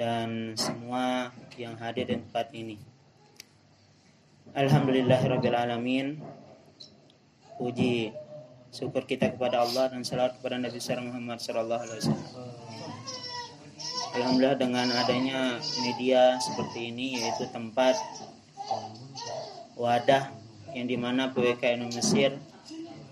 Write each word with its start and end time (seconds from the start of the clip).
dan 0.00 0.56
semua 0.56 1.28
yang 1.60 1.76
hadir 1.76 2.08
di 2.08 2.16
tempat 2.16 2.48
ini. 2.56 2.80
Alhamdulillahirrabbilalamin 4.56 6.16
Puji 7.60 8.08
syukur 8.72 9.04
kita 9.04 9.36
kepada 9.36 9.60
Allah 9.60 9.92
dan 9.92 10.00
salat 10.00 10.32
kepada 10.40 10.56
Nabi 10.56 10.80
besar 10.80 10.96
Muhammad 11.04 11.44
Sallallahu 11.44 11.84
Alaihi 11.84 12.00
Wasallam. 12.00 12.32
Alhamdulillah 14.16 14.56
dengan 14.56 14.88
adanya 14.96 15.60
media 15.84 16.40
seperti 16.40 16.88
ini 16.88 17.20
yaitu 17.20 17.44
tempat 17.52 18.00
wadah 19.76 20.32
yang 20.72 20.88
di 20.88 20.96
mana 20.96 21.28
PWKN 21.36 21.92
Mesir 21.92 22.40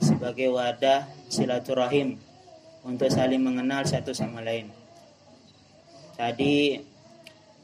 sebagai 0.01 0.49
wadah 0.49 1.05
silaturahim 1.29 2.17
untuk 2.89 3.13
saling 3.13 3.45
mengenal 3.45 3.85
satu 3.85 4.17
sama 4.17 4.41
lain 4.41 4.78
tadi 6.19 6.83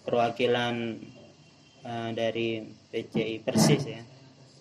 perwakilan 0.07 0.75
uh, 1.83 2.11
dari 2.15 2.63
PCI 2.95 3.43
Persis 3.43 3.83
ya. 3.83 4.03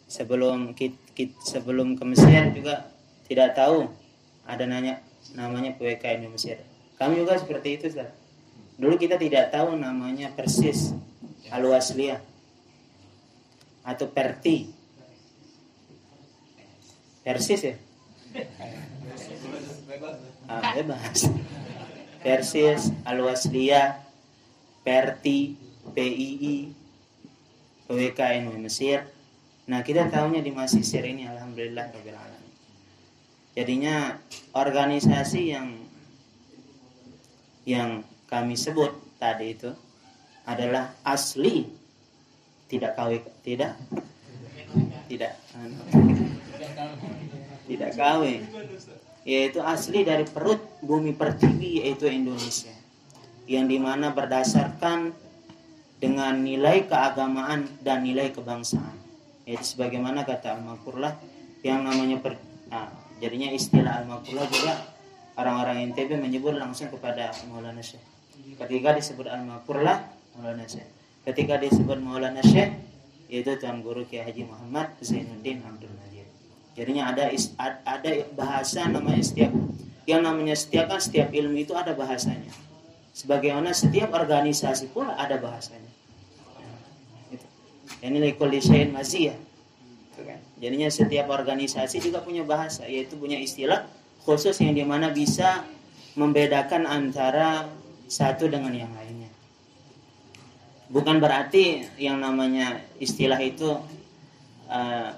Sebelum 0.10 0.74
kit, 0.74 0.98
kit, 1.14 1.38
sebelum 1.46 1.94
ke 1.94 2.04
Mesir 2.10 2.50
juga 2.58 2.90
tidak 3.30 3.54
tahu. 3.54 3.86
Ada 4.50 4.66
nanya 4.66 5.00
namanya 5.38 5.78
PWK 5.78 6.26
di 6.26 6.28
Mesir. 6.28 6.58
Kami 6.98 7.22
juga 7.22 7.38
seperti 7.38 7.78
itu 7.78 7.86
Ustaz. 7.94 8.10
dulu 8.74 8.98
kita 8.98 9.22
tidak 9.22 9.54
tahu 9.54 9.78
namanya 9.78 10.34
Persis 10.34 10.98
al 11.54 11.62
atau 13.84 14.08
Perti. 14.10 14.58
Persis 17.24 17.62
ya? 17.62 17.76
Ah, 20.50 20.76
bebas 20.76 21.30
Persis, 22.24 22.96
Al-Wasliyah, 23.04 24.00
Perti, 24.80 25.60
PII, 25.92 26.72
PWKN 27.84 28.48
Mesir. 28.64 29.04
Nah 29.68 29.84
kita 29.84 30.08
tahunya 30.08 30.40
di 30.40 30.52
Masisir 30.56 31.04
ini 31.04 31.28
Alhamdulillah 31.28 31.92
Jadinya 33.54 34.18
organisasi 34.56 35.42
yang 35.52 35.68
yang 37.68 38.02
kami 38.26 38.56
sebut 38.58 38.92
tadi 39.20 39.54
itu 39.54 39.72
adalah 40.48 40.96
asli. 41.04 41.68
Tidak 42.72 42.98
KW 42.98 43.22
tidak? 43.46 43.78
Tidak. 45.12 45.34
Tidak 47.68 47.92
KW 47.94 48.24
yaitu 49.24 49.64
asli 49.64 50.04
dari 50.04 50.28
perut 50.28 50.60
bumi 50.84 51.16
pertiwi 51.16 51.84
yaitu 51.84 52.08
Indonesia. 52.12 52.72
Yang 53.48 53.66
di 53.76 53.78
mana 53.80 54.12
berdasarkan 54.16 55.12
dengan 56.00 56.44
nilai 56.44 56.84
keagamaan 56.88 57.68
dan 57.84 58.04
nilai 58.04 58.32
kebangsaan. 58.36 59.00
Yaitu 59.48 59.76
sebagaimana 59.76 60.24
kata 60.28 60.60
Al-Makurlah 60.60 61.16
yang 61.64 61.84
namanya 61.84 62.20
per, 62.20 62.40
nah, 62.68 62.92
jadinya 63.24 63.52
istilah 63.52 64.04
Al-Makurlah 64.04 64.48
juga 64.52 64.74
orang-orang 65.40 65.92
NTB 65.92 66.20
menyebut 66.20 66.56
langsung 66.60 66.92
kepada 66.92 67.32
Maulana 67.48 67.80
Syekh. 67.80 68.04
Ketika 68.60 68.92
disebut 68.96 69.28
Al-Makurlah 69.28 70.04
Maulana 70.36 70.68
Syekh. 70.68 70.88
Ketika 71.24 71.56
disebut 71.56 72.00
Maulana 72.04 72.44
Syekh 72.44 72.76
yaitu 73.32 73.56
Tuan 73.58 73.80
Guru 73.80 74.04
Kiai 74.04 74.28
Haji 74.28 74.44
Muhammad 74.44 74.94
Zainuddin 75.00 75.64
Abdul 75.64 75.93
Jadinya 76.74 77.14
ada 77.14 77.30
ada 77.86 78.12
bahasa 78.34 78.90
namanya 78.90 79.22
setiap 79.22 79.54
yang 80.10 80.26
namanya 80.26 80.58
setiap 80.58 80.90
kan 80.90 81.00
setiap 81.00 81.30
ilmu 81.30 81.64
itu 81.64 81.74
ada 81.78 81.94
bahasanya. 81.94 82.50
Sebagaimana 83.14 83.78
setiap 83.78 84.10
organisasi 84.10 84.90
pula 84.90 85.14
ada 85.14 85.38
bahasanya. 85.38 85.92
Itu. 87.30 87.46
Ini 88.02 88.18
likulisyain 88.34 88.90
maziyah. 88.90 89.38
Kan? 90.18 90.42
Jadinya 90.58 90.90
setiap 90.90 91.30
organisasi 91.30 92.02
juga 92.02 92.26
punya 92.26 92.42
bahasa, 92.42 92.90
yaitu 92.90 93.14
punya 93.22 93.38
istilah 93.38 93.86
khusus 94.26 94.58
yang 94.64 94.74
di 94.74 94.82
mana 94.82 95.14
bisa 95.14 95.62
membedakan 96.18 96.90
antara 96.90 97.70
satu 98.10 98.50
dengan 98.50 98.74
yang 98.74 98.92
lainnya. 98.98 99.30
Bukan 100.90 101.18
berarti 101.22 101.86
yang 102.02 102.22
namanya 102.22 102.82
istilah 103.02 103.42
itu 103.42 103.78
uh, 104.70 105.10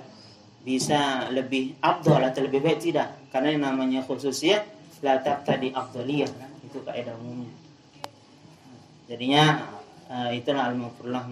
bisa 0.66 1.30
lebih 1.30 1.78
abdul 1.78 2.18
atau 2.18 2.42
lebih 2.42 2.66
baik 2.66 2.82
tidak? 2.82 3.14
Karena 3.30 3.54
yang 3.54 3.64
namanya 3.70 4.02
khususnya 4.02 4.66
la 5.06 5.22
tadi 5.22 5.70
kan? 5.70 6.50
itu 6.66 6.82
kaidah 6.82 7.14
umumnya. 7.22 7.54
Jadinya 9.06 9.44
uh, 10.10 10.34
itulah 10.34 10.74
al-mafrullah 10.74 11.26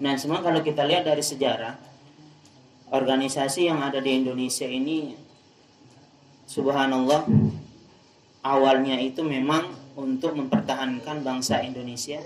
nah 0.00 0.16
semua 0.16 0.40
kalau 0.40 0.64
kita 0.64 0.88
lihat 0.88 1.04
dari 1.04 1.20
sejarah 1.20 1.76
organisasi 2.88 3.68
yang 3.68 3.84
ada 3.84 4.00
di 4.00 4.16
Indonesia 4.16 4.64
ini 4.64 5.12
subhanallah 6.48 7.28
awalnya 8.40 8.96
itu 8.96 9.20
memang 9.20 9.68
untuk 10.00 10.40
mempertahankan 10.40 11.20
bangsa 11.20 11.60
Indonesia 11.60 12.24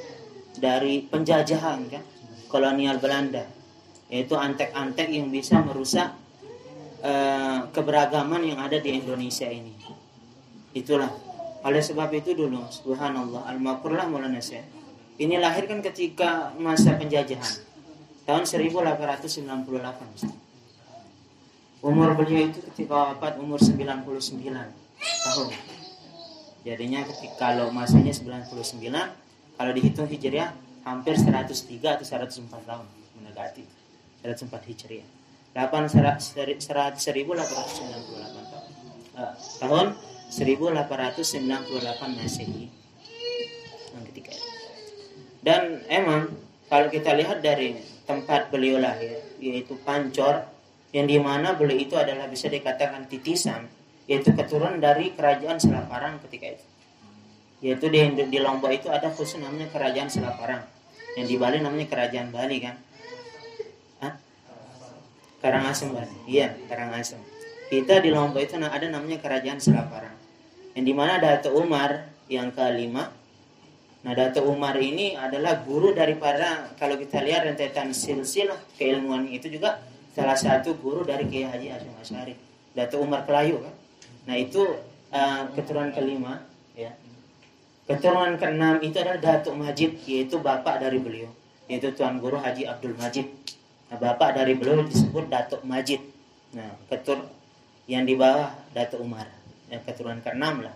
dari 0.55 1.03
penjajahan 1.03 1.91
kan? 1.91 2.05
Kolonial 2.47 3.03
Belanda 3.03 3.43
yaitu 4.13 4.37
antek-antek 4.37 5.09
yang 5.09 5.33
bisa 5.33 5.61
merusak 5.65 6.13
uh, 7.01 7.69
keberagaman 7.73 8.45
yang 8.45 8.61
ada 8.61 8.77
di 8.81 8.97
Indonesia 8.97 9.49
ini. 9.49 9.73
Itulah. 10.77 11.11
Oleh 11.65 11.81
sebab 11.81 12.13
itu 12.13 12.37
dulu, 12.37 12.61
subhanallah, 12.69 13.49
al-maqurlah 13.49 14.05
Maulana 14.05 14.37
Syekh. 14.37 14.69
Ini 15.17 15.41
lahir 15.41 15.65
kan 15.65 15.81
ketika 15.81 16.53
masa 16.61 17.01
penjajahan. 17.01 17.65
Tahun 18.29 18.45
1898. 18.45 19.49
Umur 21.85 22.17
beliau 22.17 22.49
itu 22.49 22.61
ketika 22.73 23.13
wafat 23.13 23.41
umur 23.41 23.61
99 23.61 24.05
tahun. 25.01 25.49
Jadinya 26.65 27.05
ketika 27.05 27.37
kalau 27.37 27.69
masanya 27.73 28.13
99, 28.13 28.53
kalau 29.57 29.73
dihitung 29.73 30.09
hijriah 30.09 30.57
hampir 30.85 31.17
103 31.17 31.49
atau 32.01 32.05
104 32.05 32.49
tahun 32.49 32.87
mendekati 33.21 33.84
sempat 34.33 34.65
Hijriah. 34.65 35.05
8 35.53 35.93
1898 35.93 36.99
tahun. 37.53 38.73
Uh, 39.15 39.35
tahun 39.61 39.87
1898 40.33 42.19
Masehi. 42.19 42.73
Yang 43.93 44.05
ketiga. 44.11 44.35
Dan 45.45 45.85
emang 45.93 46.33
kalau 46.73 46.89
kita 46.89 47.13
lihat 47.13 47.45
dari 47.45 47.77
tempat 48.09 48.49
beliau 48.49 48.81
lahir 48.81 49.21
yaitu 49.39 49.77
Pancor 49.85 50.49
yang 50.97 51.05
di 51.05 51.21
mana 51.21 51.53
beliau 51.53 51.77
itu 51.77 51.95
adalah 51.95 52.27
bisa 52.27 52.49
dikatakan 52.49 53.07
titisan 53.07 53.69
yaitu 54.05 54.33
keturunan 54.37 54.81
dari 54.81 55.13
kerajaan 55.13 55.61
Selaparang 55.61 56.21
ketika 56.25 56.57
itu 56.57 56.67
yaitu 57.65 57.89
di, 57.89 58.01
di 58.29 58.39
Lombok 58.41 58.73
itu 58.73 58.89
ada 58.93 59.09
khusus 59.09 59.41
namanya 59.41 59.73
kerajaan 59.73 60.13
Selaparang 60.13 60.65
yang 61.17 61.27
di 61.31 61.37
Bali 61.41 61.65
namanya 61.65 61.89
kerajaan 61.89 62.29
Bali 62.29 62.61
kan 62.61 62.77
Karangasem 65.45 65.93
Iya, 66.25 66.57
Karangasem. 66.65 67.21
Kita 67.69 68.01
di 68.01 68.09
Lombok 68.09 68.41
itu 68.41 68.57
ada 68.57 68.87
namanya 68.89 69.21
Kerajaan 69.21 69.61
Selaparang. 69.61 70.17
Yang 70.73 70.85
di 70.89 70.95
mana 70.97 71.21
Dato 71.21 71.53
Umar 71.53 72.09
yang 72.33 72.49
kelima. 72.57 73.13
Nah, 74.09 74.13
Dato 74.17 74.41
Umar 74.49 74.81
ini 74.81 75.13
adalah 75.13 75.61
guru 75.61 75.93
daripada 75.93 76.73
kalau 76.81 76.97
kita 76.97 77.21
lihat 77.21 77.45
rentetan 77.45 77.93
silsilah 77.93 78.57
keilmuan 78.81 79.29
itu 79.29 79.53
juga 79.53 79.85
salah 80.17 80.37
satu 80.37 80.81
guru 80.81 81.05
dari 81.05 81.29
Kiai 81.29 81.45
Haji 81.45 81.69
Hasyim 81.77 81.95
Asyari. 82.01 82.35
Dato 82.73 83.05
Umar 83.05 83.29
Kelayu 83.29 83.61
kan. 83.61 83.75
Nah, 84.25 84.37
itu 84.41 84.65
uh, 85.13 85.45
keturunan 85.53 85.93
kelima 85.93 86.41
ya. 86.73 86.97
Keturunan 87.85 88.41
keenam 88.41 88.81
itu 88.81 88.97
adalah 88.97 89.21
Datuk 89.21 89.61
Majid 89.61 90.01
yaitu 90.09 90.41
bapak 90.41 90.81
dari 90.81 90.97
beliau 90.97 91.29
yaitu 91.69 91.93
Tuan 91.97 92.21
Guru 92.21 92.37
Haji 92.41 92.69
Abdul 92.69 92.97
Majid 92.97 93.25
Nah, 93.95 94.11
bapak 94.11 94.35
dari 94.35 94.59
beliau 94.59 94.83
disebut 94.83 95.31
Datuk 95.31 95.63
Majid. 95.63 96.03
Nah, 96.59 96.75
ketur 96.91 97.31
yang 97.87 98.03
di 98.03 98.19
bawah 98.19 98.51
Datuk 98.75 99.07
Umar. 99.07 99.31
Yang 99.71 99.87
keturunan 99.87 100.19
ke-6 100.19 100.43
lah. 100.67 100.75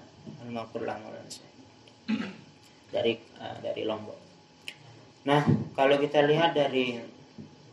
dari 2.94 3.18
uh, 3.42 3.58
dari 3.58 3.82
Lombok. 3.82 4.14
Nah, 5.26 5.42
kalau 5.74 5.98
kita 5.98 6.22
lihat 6.30 6.54
dari 6.54 7.02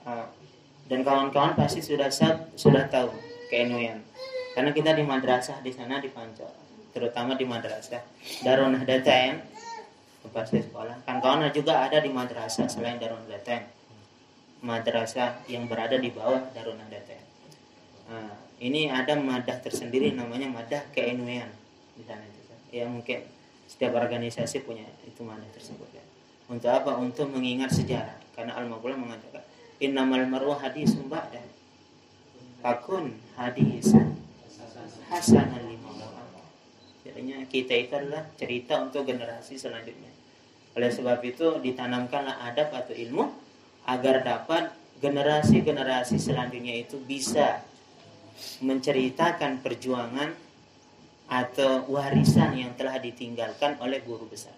uh, 0.10 0.26
dan 0.90 1.06
kawan-kawan 1.06 1.54
pasti 1.54 1.86
sudah 1.86 2.10
sudah 2.58 2.90
tahu 2.90 3.14
keenuyan. 3.54 4.02
Karena 4.58 4.74
kita 4.74 4.98
di 4.98 5.06
madrasah 5.06 5.62
di 5.62 5.70
sana 5.70 6.02
di 6.02 6.10
Pancor, 6.10 6.58
terutama 6.90 7.38
di 7.38 7.46
madrasah 7.46 8.02
Darun 8.42 8.74
Nahdatain 8.74 9.46
tempat 10.26 10.50
saya 10.50 10.66
sekolah. 10.66 11.06
Kan 11.06 11.22
kawan 11.22 11.46
juga 11.54 11.86
ada 11.86 12.02
di 12.02 12.10
madrasah 12.10 12.66
selain 12.66 12.98
Darun 12.98 13.22
Nahdatain. 13.30 13.75
Madrasah 14.64 15.44
yang 15.52 15.68
berada 15.68 16.00
di 16.00 16.10
bawah 16.14 16.52
Darun 16.56 16.80
Nahdatain. 16.80 17.24
Nah, 18.08 18.32
ini 18.62 18.88
ada 18.88 19.18
madah 19.20 19.60
tersendiri 19.60 20.16
namanya 20.16 20.48
madah 20.48 20.84
keenuyan 20.96 21.52
di 21.96 22.04
sana 22.08 22.24
itu. 22.24 22.42
Ya 22.72 22.86
mungkin 22.88 23.24
setiap 23.66 23.98
organisasi 24.00 24.64
punya 24.64 24.86
itu 25.04 25.22
madah 25.26 25.48
tersebut 25.52 25.90
ya. 25.92 26.04
Untuk 26.48 26.70
apa? 26.70 26.96
Untuk 27.02 27.28
mengingat 27.34 27.74
sejarah. 27.74 28.16
Karena 28.36 28.56
Al-Maqula 28.60 28.96
mengatakan 28.96 29.42
innamal 29.82 30.24
marwa 30.28 30.56
hadisun 30.60 31.08
ba'da. 31.12 31.42
Fakun 32.64 33.16
hadisan 33.38 34.18
hasanan 35.12 35.70
lima 35.70 35.94
Jadinya 37.06 37.38
kita 37.46 37.74
itu 37.78 37.94
adalah 37.94 38.26
cerita 38.34 38.82
untuk 38.82 39.06
generasi 39.06 39.62
selanjutnya. 39.62 40.10
Oleh 40.74 40.90
sebab 40.90 41.22
itu 41.22 41.62
ditanamkanlah 41.62 42.44
adab 42.50 42.74
atau 42.74 42.92
ilmu 42.92 43.30
agar 43.86 44.26
dapat 44.26 44.74
generasi-generasi 45.00 46.18
selanjutnya 46.18 46.82
itu 46.82 46.98
bisa 47.02 47.62
menceritakan 48.60 49.62
perjuangan 49.62 50.34
atau 51.26 51.82
warisan 51.90 52.54
yang 52.58 52.76
telah 52.78 53.02
ditinggalkan 53.02 53.78
oleh 53.82 54.02
guru 54.06 54.30
besar. 54.30 54.54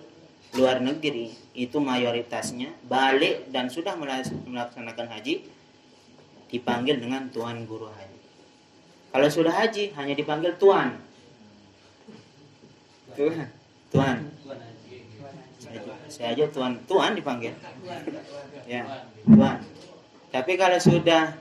luar 0.56 0.80
negeri 0.80 1.36
itu 1.56 1.80
mayoritasnya 1.80 2.76
balik 2.84 3.48
dan 3.48 3.72
sudah 3.72 3.96
melaksanakan 3.96 5.08
haji 5.08 5.48
dipanggil 6.52 7.00
dengan 7.00 7.32
tuan 7.32 7.64
guru 7.64 7.88
haji. 7.88 8.18
Kalau 9.10 9.28
sudah 9.32 9.56
haji 9.56 9.96
hanya 9.96 10.12
dipanggil 10.12 10.52
tuan. 10.60 11.00
Tuan 13.16 13.48
tuan. 13.96 14.16
Saya 16.12 16.36
aja 16.36 16.44
tuan. 16.52 16.76
Tuan 16.84 17.16
dipanggil. 17.16 17.56
Ya 18.68 18.84
tuan. 19.24 19.58
Tapi 20.30 20.52
kalau 20.60 20.76
sudah 20.76 21.32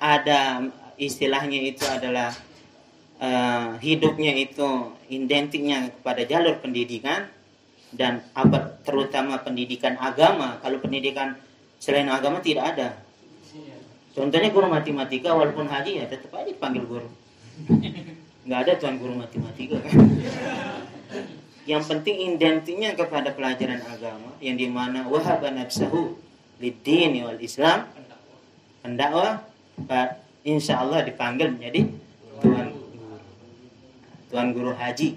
ada 0.00 0.64
istilahnya 0.96 1.60
itu 1.60 1.84
adalah 1.84 2.32
uh, 3.20 3.76
hidupnya 3.82 4.32
itu 4.32 4.96
identiknya 5.10 5.92
kepada 6.00 6.22
jalur 6.24 6.56
pendidikan 6.62 7.28
dan 7.94 8.22
apa 8.34 8.82
terutama 8.82 9.38
pendidikan 9.42 9.94
agama 9.98 10.58
kalau 10.60 10.82
pendidikan 10.82 11.38
selain 11.78 12.10
agama 12.10 12.42
tidak 12.42 12.74
ada. 12.74 12.88
Contohnya 14.14 14.50
guru 14.54 14.70
matematika 14.70 15.34
walaupun 15.34 15.66
haji 15.66 16.02
ya 16.02 16.04
tetap 16.06 16.30
aja 16.34 16.54
panggil 16.58 16.86
guru. 16.86 17.08
Nggak 18.46 18.60
ada 18.66 18.72
tuan 18.78 18.94
guru 18.98 19.18
matematika. 19.18 19.78
Yang 21.64 21.82
penting 21.88 22.36
identiknya 22.36 22.92
kepada 22.92 23.32
pelajaran 23.32 23.80
agama 23.88 24.36
yang 24.38 24.60
di 24.60 24.68
mana 24.68 25.08
wahaba 25.08 25.48
nafsahu 25.48 26.14
lidini 26.60 27.24
wal 27.24 27.40
islam 27.40 27.88
pendakwa 28.84 29.42
insya 30.44 30.84
Allah 30.84 31.02
dipanggil 31.02 31.56
menjadi 31.56 31.88
tuan 32.44 32.68
tuan 34.28 34.52
guru 34.52 34.76
haji 34.76 35.16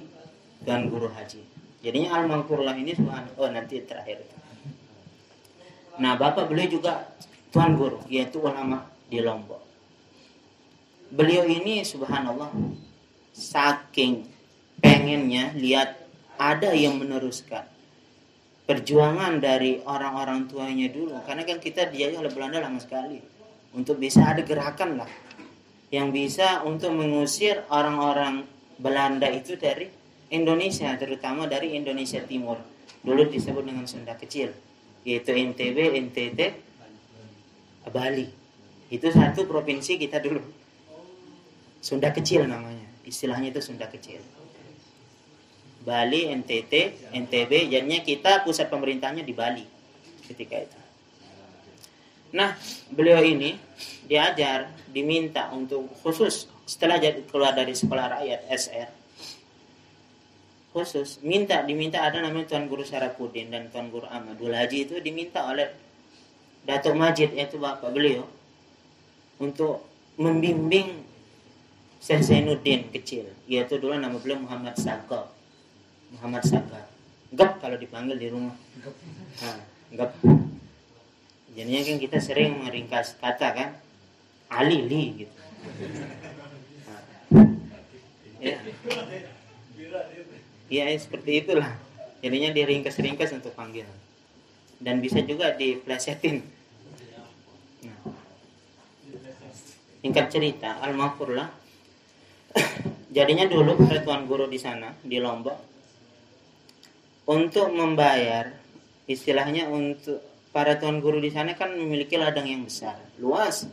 tuan 0.64 0.88
guru 0.88 1.12
haji 1.12 1.44
jadinya 1.88 2.20
al 2.20 2.28
mangkurlah 2.28 2.76
ini 2.76 2.92
tuan 3.00 3.24
oh 3.40 3.48
nanti 3.48 3.80
terakhir. 3.80 4.28
Nah 6.04 6.20
bapak 6.20 6.52
beliau 6.52 6.68
juga 6.68 7.16
tuan 7.48 7.80
guru 7.80 8.04
yaitu 8.12 8.44
ulama 8.44 8.84
di 9.08 9.24
Lombok. 9.24 9.64
Beliau 11.16 11.48
ini 11.48 11.88
subhanallah 11.88 12.52
saking 13.32 14.28
pengennya 14.84 15.56
lihat 15.56 15.96
ada 16.36 16.76
yang 16.76 17.00
meneruskan 17.00 17.64
perjuangan 18.68 19.40
dari 19.40 19.80
orang-orang 19.88 20.52
tuanya 20.52 20.92
dulu. 20.92 21.16
Karena 21.24 21.48
kan 21.48 21.64
kita 21.64 21.88
dijajah 21.88 22.20
oleh 22.20 22.32
Belanda 22.36 22.60
lama 22.60 22.84
sekali 22.84 23.24
untuk 23.72 23.96
bisa 23.96 24.28
ada 24.28 24.44
gerakan 24.44 25.00
lah 25.00 25.12
yang 25.88 26.12
bisa 26.12 26.68
untuk 26.68 26.92
mengusir 26.92 27.64
orang-orang 27.72 28.44
Belanda 28.76 29.32
itu 29.32 29.56
dari 29.56 29.97
Indonesia, 30.28 30.92
terutama 31.00 31.48
dari 31.48 31.76
Indonesia 31.76 32.20
Timur. 32.20 32.60
Dulu 33.00 33.32
disebut 33.32 33.64
dengan 33.64 33.88
Sunda 33.88 34.20
Kecil, 34.20 34.52
yaitu 35.08 35.32
NTB, 35.32 35.96
NTT, 36.12 36.40
Bali. 37.88 38.28
Itu 38.92 39.08
satu 39.08 39.48
provinsi 39.48 39.96
kita 39.96 40.20
dulu. 40.20 40.44
Sunda 41.80 42.12
Kecil 42.12 42.44
namanya, 42.44 42.84
istilahnya 43.08 43.56
itu 43.56 43.64
Sunda 43.64 43.88
Kecil. 43.88 44.20
Bali, 45.88 46.28
NTT, 46.28 47.08
NTB, 47.16 47.72
jadinya 47.72 48.04
kita 48.04 48.44
pusat 48.44 48.68
pemerintahnya 48.68 49.24
di 49.24 49.32
Bali 49.32 49.64
ketika 50.28 50.60
itu. 50.60 50.80
Nah, 52.36 52.60
beliau 52.92 53.24
ini 53.24 53.56
diajar, 54.04 54.68
diminta 54.92 55.48
untuk 55.56 55.88
khusus 56.04 56.52
setelah 56.68 57.00
keluar 57.32 57.56
dari 57.56 57.72
sekolah 57.72 58.20
rakyat 58.20 58.52
SR 58.52 59.07
khusus. 60.78 61.18
Minta 61.26 61.66
diminta 61.66 62.06
ada 62.06 62.22
namanya 62.22 62.54
Tuan 62.54 62.70
Guru 62.70 62.86
Sarapudin 62.86 63.50
dan 63.50 63.74
Tuan 63.74 63.90
Guru 63.90 64.06
Ahmadul 64.06 64.54
Haji 64.54 64.86
itu 64.86 64.96
diminta 65.02 65.42
oleh 65.50 65.74
Datuk 66.70 66.94
Majid 66.94 67.34
yaitu 67.34 67.58
bapak 67.58 67.90
beliau 67.90 68.30
untuk 69.42 69.82
membimbing 70.22 71.02
Syekh 71.98 72.22
Zainuddin 72.22 72.94
kecil 72.94 73.26
yaitu 73.50 73.82
dulu 73.82 73.98
nama 73.98 74.14
beliau 74.22 74.46
Muhammad 74.46 74.78
Saka 74.78 75.34
Muhammad 76.14 76.46
Saka 76.46 76.86
gap 77.34 77.60
kalau 77.60 77.76
dipanggil 77.76 78.16
di 78.16 78.28
rumah. 78.30 78.56
Nah, 79.42 79.60
gap 79.98 80.12
jadinya 81.58 81.82
kan 81.82 81.98
kita 81.98 82.18
sering 82.22 82.62
meringkas 82.62 83.18
kata 83.18 83.48
kan 83.52 83.70
Ali 84.54 84.86
Li 84.86 85.26
gitu. 85.26 85.36
Ya. 88.38 88.62
Ya 90.68 90.88
seperti 90.96 91.44
itulah 91.44 91.72
jadinya 92.20 92.52
diringkas-ringkas 92.52 93.36
untuk 93.36 93.56
panggilan 93.56 93.92
dan 94.78 95.02
bisa 95.02 95.24
juga 95.24 95.56
diplesetin 95.56 96.44
nah. 97.88 98.00
singkat 100.04 100.26
cerita 100.30 100.80
al 100.84 100.96
lah 101.34 101.50
jadinya 103.18 103.46
dulu 103.48 103.80
pada 103.88 104.04
tuan 104.04 104.24
guru 104.28 104.46
di 104.46 104.60
sana 104.60 104.94
di 105.02 105.18
Lombok 105.18 105.58
untuk 107.28 107.72
membayar 107.76 108.56
istilahnya 109.08 109.68
untuk 109.68 110.24
para 110.52 110.80
tuan 110.80 111.04
guru 111.04 111.20
di 111.20 111.30
sana 111.30 111.54
kan 111.54 111.76
memiliki 111.76 112.18
ladang 112.18 112.48
yang 112.48 112.66
besar, 112.66 112.98
luas. 113.20 113.68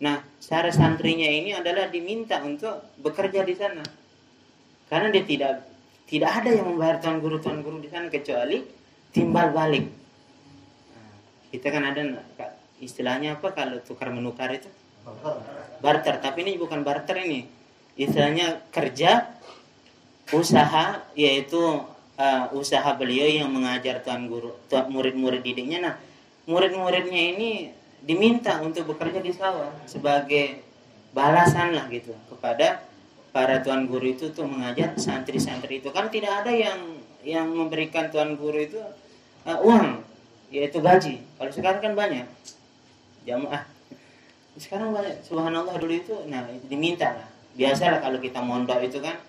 Nah, 0.00 0.22
cara 0.40 0.72
santrinya 0.72 1.26
ini 1.26 1.52
adalah 1.52 1.92
diminta 1.92 2.40
untuk 2.40 2.94
bekerja 3.00 3.44
di 3.44 3.52
sana. 3.52 3.84
Karena 4.86 5.08
dia 5.10 5.24
tidak 5.28 5.52
tidak 6.06 6.30
ada 6.42 6.50
yang 6.54 6.66
membayar 6.70 7.02
tuan 7.02 7.18
guru 7.18 7.42
tuan 7.42 7.60
guru 7.60 7.82
di 7.82 7.90
sana 7.90 8.06
kecuali 8.06 8.62
timbal 9.10 9.50
balik. 9.50 9.86
Nah, 10.94 11.10
kita 11.50 11.66
kan 11.74 11.82
ada 11.82 12.02
istilahnya 12.78 13.38
apa 13.38 13.50
kalau 13.52 13.78
tukar 13.82 14.14
menukar 14.14 14.54
itu? 14.54 14.70
Barter. 15.82 16.18
Tapi 16.18 16.46
ini 16.46 16.58
bukan 16.58 16.82
barter 16.86 17.18
ini. 17.22 17.46
Istilahnya 17.98 18.66
kerja 18.70 19.36
usaha 20.34 21.06
yaitu 21.14 21.86
uh, 22.18 22.44
usaha 22.56 22.90
beliau 22.98 23.28
yang 23.28 23.50
mengajar 23.52 24.02
tuan 24.02 24.26
guru 24.26 24.56
tuan 24.66 24.90
murid-murid 24.90 25.44
didiknya 25.44 25.78
nah 25.78 25.94
murid-muridnya 26.50 27.22
ini 27.36 27.70
diminta 28.02 28.58
untuk 28.62 28.90
bekerja 28.94 29.22
di 29.22 29.30
sawah 29.30 29.70
sebagai 29.86 30.62
balasan 31.14 31.74
lah 31.74 31.86
gitu 31.90 32.14
kepada 32.30 32.82
para 33.36 33.60
tuan 33.60 33.84
guru 33.84 34.16
itu 34.16 34.32
tuh 34.32 34.48
mengajar 34.48 34.96
santri-santri 34.96 35.84
itu. 35.84 35.92
Kan 35.92 36.08
tidak 36.08 36.40
ada 36.40 36.48
yang 36.48 37.04
yang 37.20 37.52
memberikan 37.52 38.08
tuan 38.08 38.32
guru 38.40 38.64
itu 38.64 38.80
uh, 39.44 39.60
uang 39.60 40.00
yaitu 40.48 40.80
gaji. 40.80 41.20
Kalau 41.36 41.52
sekarang 41.52 41.84
kan 41.84 41.92
banyak. 41.92 42.24
Jamaah. 43.28 43.68
Sekarang 44.56 44.96
banyak. 44.96 45.20
Subhanallah 45.20 45.76
dulu 45.76 45.92
itu 45.92 46.16
nah 46.32 46.48
diminta 46.64 47.12
lah. 47.12 47.28
Biasa 47.52 47.92
lah 47.92 48.00
kalau 48.00 48.16
kita 48.24 48.40
mondok 48.40 48.80
itu 48.88 49.04
kan 49.04 49.20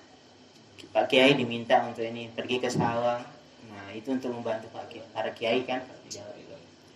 Pak 0.96 1.12
Kiai 1.12 1.36
diminta 1.36 1.84
untuk 1.84 2.08
ini 2.08 2.32
pergi 2.32 2.64
ke 2.64 2.72
sawah 2.72 3.20
nah 3.68 3.92
itu 3.92 4.08
untuk 4.16 4.32
membantu 4.32 4.72
Pak 4.72 4.88
Kiai 4.88 5.08
para 5.12 5.36
Kiai 5.36 5.68
kan. 5.68 5.84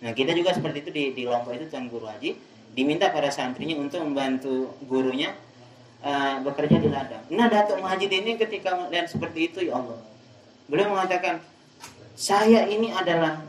Nah 0.00 0.10
kita 0.16 0.32
juga 0.32 0.56
seperti 0.56 0.80
itu 0.80 0.90
di, 0.90 1.04
di 1.12 1.22
Lombok 1.28 1.52
itu 1.60 1.68
Tuan 1.68 1.92
Guru 1.92 2.08
Haji 2.08 2.34
diminta 2.72 3.12
para 3.12 3.28
santrinya 3.28 3.76
untuk 3.76 4.00
membantu 4.00 4.80
gurunya 4.88 5.36
uh, 6.02 6.42
bekerja 6.44 6.76
di 6.78 6.88
ladang 6.90 7.22
nah 7.32 7.46
Datuk 7.48 7.80
Majid 7.80 8.10
ini 8.10 8.36
ketika 8.36 8.76
melihat 8.76 9.08
seperti 9.08 9.50
itu 9.50 9.58
ya 9.66 9.78
Allah 9.78 9.98
beliau 10.68 10.92
mengatakan 10.92 11.40
saya 12.12 12.68
ini 12.68 12.92
adalah 12.92 13.40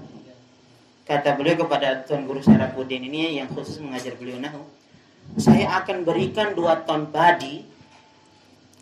kata 1.03 1.35
beliau 1.35 1.67
kepada 1.67 2.07
Tuan 2.07 2.23
Guru 2.23 2.39
Sarapudin 2.39 3.03
ini 3.03 3.37
yang 3.37 3.51
khusus 3.51 3.77
mengajar 3.83 4.15
beliau 4.15 4.39
nahu 4.39 4.63
saya 5.35 5.83
akan 5.83 6.05
berikan 6.05 6.53
dua 6.53 6.85
ton 6.85 7.09
padi 7.09 7.65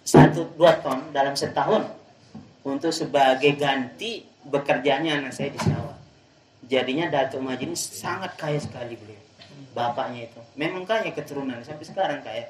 satu 0.01 0.53
dua 0.57 0.81
ton 0.81 1.13
dalam 1.13 1.37
setahun 1.37 1.85
untuk 2.65 2.93
sebagai 2.93 3.57
ganti 3.57 4.25
bekerjanya 4.45 5.21
anak 5.21 5.33
saya 5.33 5.53
di 5.53 5.59
sawah. 5.61 5.97
Jadinya 6.65 7.11
Datuk 7.11 7.43
Maji 7.43 7.67
ini 7.67 7.77
sangat 7.77 8.37
kaya 8.37 8.57
sekali 8.61 8.95
beliau. 8.95 9.21
Bapaknya 9.71 10.27
itu 10.27 10.41
memang 10.55 10.83
kaya 10.87 11.11
keturunan 11.11 11.59
sampai 11.63 11.85
sekarang 11.85 12.19
kaya. 12.23 12.49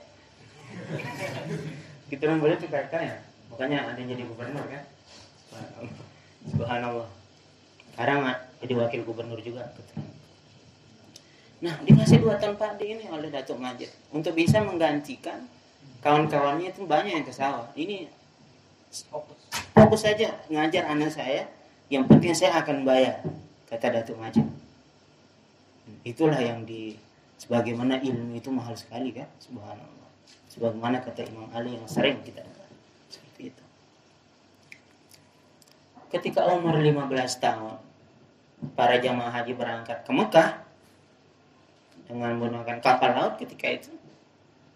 Keturunan 2.12 2.40
beliau 2.44 2.58
itu 2.60 2.68
kaya 2.68 2.88
kaya. 2.92 3.16
Makanya 3.52 3.92
ada 3.92 4.00
yang 4.00 4.10
jadi 4.16 4.24
gubernur 4.28 4.66
kan. 4.68 4.84
Subhanallah. 6.48 7.10
Sekarang 7.92 8.20
jadi 8.64 8.74
wakil 8.78 9.02
gubernur 9.04 9.40
juga 9.42 9.68
Nah, 11.62 11.78
dikasih 11.86 12.26
dua 12.26 12.42
ton 12.42 12.58
padi 12.58 12.98
ini 12.98 13.06
oleh 13.06 13.30
Datuk 13.30 13.62
Majid 13.62 13.94
untuk 14.10 14.34
bisa 14.34 14.58
menggantikan 14.66 15.46
kawan-kawannya 16.02 16.74
itu 16.74 16.90
banyak 16.90 17.22
yang 17.22 17.26
ke 17.26 17.30
sawah 17.30 17.70
ini 17.78 18.10
fokus 19.78 20.02
saja 20.02 20.42
ngajar 20.50 20.90
anak 20.90 21.14
saya 21.14 21.46
yang 21.94 22.10
penting 22.10 22.34
saya 22.34 22.58
akan 22.58 22.82
bayar 22.82 23.22
kata 23.70 24.02
Datuk 24.02 24.18
Majid 24.18 24.50
itulah 26.02 26.42
yang 26.42 26.66
di 26.66 26.98
sebagaimana 27.38 28.02
ilmu 28.02 28.42
itu 28.42 28.50
mahal 28.50 28.74
sekali 28.74 29.14
kan 29.14 29.30
subhanallah 29.38 30.01
sebagaimana 30.52 31.00
kata 31.00 31.24
Imam 31.32 31.48
Ali 31.56 31.80
yang 31.80 31.88
sering 31.88 32.20
kita 32.28 32.44
dengar 32.44 32.70
seperti 33.08 33.56
itu 33.56 33.64
ketika 36.12 36.52
umur 36.52 36.76
15 36.76 37.08
tahun 37.40 37.80
para 38.76 39.00
jamaah 39.00 39.32
haji 39.32 39.56
berangkat 39.56 40.04
ke 40.04 40.12
Mekah 40.12 40.50
dengan 42.12 42.36
menggunakan 42.36 42.84
kapal 42.84 43.16
laut 43.16 43.40
ketika 43.40 43.72
itu 43.72 43.92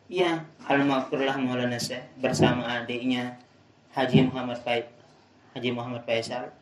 Ya, 0.05 0.45
almarhumlah 0.69 1.33
Maulana 1.41 1.81
Syekh 1.81 2.05
bersama 2.21 2.61
adiknya 2.69 3.41
Haji 3.97 4.29
Muhammad 4.29 4.61
Faid, 4.61 4.85
Haji 5.57 5.69
Muhammad 5.73 6.05
Faisal. 6.05 6.53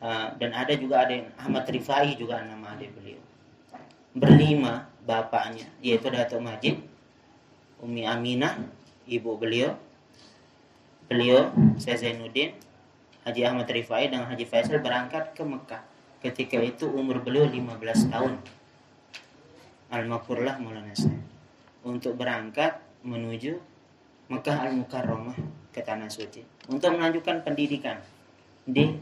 Uh, 0.00 0.32
dan 0.40 0.50
ada 0.56 0.72
juga 0.72 1.04
ada 1.04 1.14
Ahmad 1.36 1.68
Rifai 1.68 2.16
juga 2.16 2.40
nama 2.40 2.72
adik 2.72 2.96
beliau. 2.96 3.20
Berlima 4.16 4.88
bapaknya 5.04 5.68
yaitu 5.84 6.08
Datuk 6.08 6.40
Majid, 6.40 6.80
Umi 7.82 8.06
Aminah, 8.06 8.62
ibu 9.10 9.34
beliau, 9.34 9.74
beliau 11.10 11.50
Syekh 11.82 11.98
Zainuddin, 11.98 12.54
Haji 13.26 13.42
Ahmad 13.42 13.66
Rifai 13.66 14.06
dan 14.06 14.22
Haji 14.30 14.46
Faisal 14.46 14.78
berangkat 14.78 15.34
ke 15.34 15.42
Mekah. 15.42 15.82
Ketika 16.22 16.62
itu 16.62 16.86
umur 16.86 17.18
beliau 17.18 17.50
15 17.50 18.14
tahun. 18.14 18.38
Al-Makurlah 19.90 20.62
Maulana 20.62 20.94
Syekh. 20.94 21.18
Untuk 21.82 22.14
berangkat 22.14 22.78
menuju 23.02 23.58
Mekah 24.30 24.56
Al 24.62 24.78
Mukarramah 24.78 25.34
ke 25.74 25.82
tanah 25.82 26.06
suci. 26.06 26.46
Untuk 26.70 26.94
melanjutkan 26.94 27.42
pendidikan 27.42 27.98
di 28.62 28.94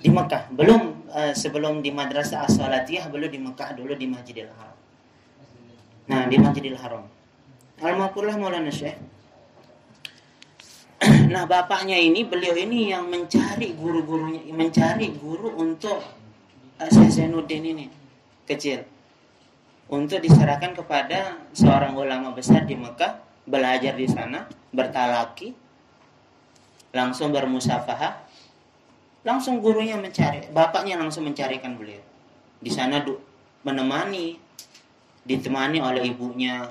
di 0.00 0.08
Mekah. 0.08 0.48
Belum 0.56 1.04
uh, 1.12 1.36
sebelum 1.36 1.84
di 1.84 1.92
madrasah 1.92 2.48
as-salatiyah 2.48 3.12
belum 3.12 3.28
di 3.28 3.40
Mekah 3.44 3.76
dulu 3.76 3.92
di 3.92 4.08
Masjidil 4.08 4.48
Haram. 4.56 4.76
Nah 6.08 6.24
di 6.24 6.36
Masjidil 6.40 6.80
Haram 6.80 7.15
Almarhumlah 7.80 8.36
Maulana 8.40 8.72
Syekh 8.72 8.96
nah 11.26 11.44
bapaknya 11.44 11.98
ini 12.00 12.24
beliau 12.24 12.56
ini 12.56 12.88
yang 12.88 13.10
mencari 13.12 13.76
guru-gurunya 13.76 14.40
mencari 14.48 15.12
guru 15.12 15.52
untuk 15.60 16.00
uh, 16.80 16.88
Syekh 16.88 17.10
Zainuddin 17.12 17.64
ini 17.64 17.86
kecil. 18.46 18.86
Untuk 19.86 20.18
diserahkan 20.18 20.74
kepada 20.74 21.38
seorang 21.54 21.94
ulama 21.94 22.34
besar 22.34 22.66
di 22.66 22.74
Mekah 22.74 23.22
belajar 23.46 23.94
di 23.94 24.06
sana 24.10 24.50
bertalaki 24.74 25.54
langsung 26.90 27.30
bermusafahah 27.30 28.26
langsung 29.22 29.62
gurunya 29.62 29.94
mencari 29.94 30.50
bapaknya 30.50 30.98
langsung 30.98 31.26
mencarikan 31.26 31.78
beliau. 31.78 32.02
Di 32.58 32.70
sana 32.70 32.98
menemani 33.62 34.38
ditemani 35.22 35.78
oleh 35.78 36.02
ibunya 36.10 36.66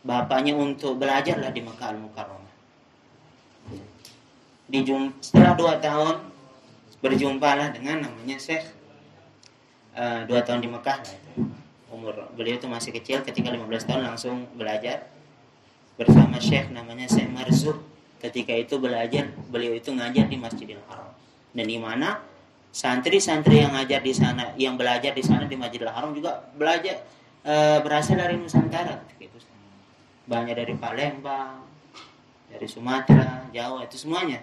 bapaknya 0.00 0.56
untuk 0.56 0.96
belajarlah 0.96 1.52
di 1.52 1.60
Mekah 1.60 1.88
Al-Mukarramah. 1.92 2.54
Setelah 5.20 5.52
dua 5.58 5.74
tahun 5.82 6.30
berjumpalah 7.00 7.72
dengan 7.74 8.06
namanya 8.06 8.36
Syekh 8.38 8.64
uh, 9.96 10.22
dua 10.28 10.44
tahun 10.44 10.62
di 10.62 10.68
Mekah 10.70 10.96
lah 11.00 11.12
itu. 11.12 11.30
Umur 11.90 12.14
beliau 12.38 12.54
itu 12.54 12.70
masih 12.70 12.94
kecil 12.94 13.26
ketika 13.26 13.50
15 13.50 13.66
tahun 13.88 14.02
langsung 14.06 14.46
belajar. 14.54 15.10
Bersama 15.98 16.38
Syekh 16.38 16.70
namanya 16.70 17.10
Syekh 17.10 17.28
Marzuk 17.28 17.76
ketika 18.22 18.54
itu 18.54 18.78
belajar 18.78 19.32
beliau 19.50 19.74
itu 19.74 19.90
ngajar 19.90 20.28
di 20.30 20.36
Masjidil 20.38 20.80
Haram. 20.86 21.12
Dan 21.50 21.66
di 21.66 21.76
mana 21.82 22.22
santri-santri 22.70 23.66
yang 23.66 23.74
ngajar 23.74 24.00
di 24.00 24.14
sana 24.14 24.54
yang 24.54 24.78
belajar 24.78 25.10
di 25.10 25.24
sana 25.26 25.50
di 25.50 25.58
Masjidil 25.58 25.90
Haram 25.90 26.14
juga 26.14 26.46
belajar 26.54 27.02
e, 27.42 27.54
berasal 27.82 28.22
dari 28.22 28.38
Nusantara 28.38 29.02
gitu. 29.18 29.49
Banyak 30.30 30.54
dari 30.54 30.78
Palembang 30.78 31.66
dari 32.46 32.66
Sumatera 32.70 33.50
Jawa 33.50 33.82
itu 33.82 33.98
semuanya. 33.98 34.38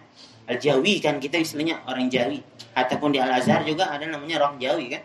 Al 0.47 0.59
Jawi 0.59 0.99
kan 0.99 1.19
kita 1.19 1.39
istilahnya 1.39 1.79
orang 1.87 2.11
Jawi. 2.11 2.43
Ataupun 2.75 3.15
di 3.15 3.19
Al 3.23 3.39
Azhar 3.39 3.63
juga 3.63 3.87
ada 3.87 4.03
namanya 4.03 4.43
roh 4.43 4.59
Jawi 4.59 4.91
kan? 4.91 5.03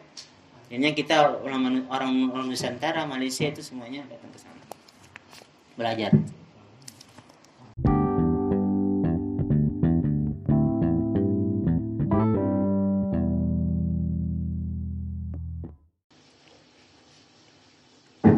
Akhirnya 0.66 0.90
kita 0.96 1.38
orang 1.44 1.86
orang, 1.86 2.12
orang 2.34 2.46
Nusantara, 2.50 3.06
Malaysia 3.06 3.46
itu 3.46 3.62
semuanya 3.62 4.02
datang 4.10 4.30
ke 4.34 4.38
sana. 4.42 4.62
Belajar. 5.78 6.14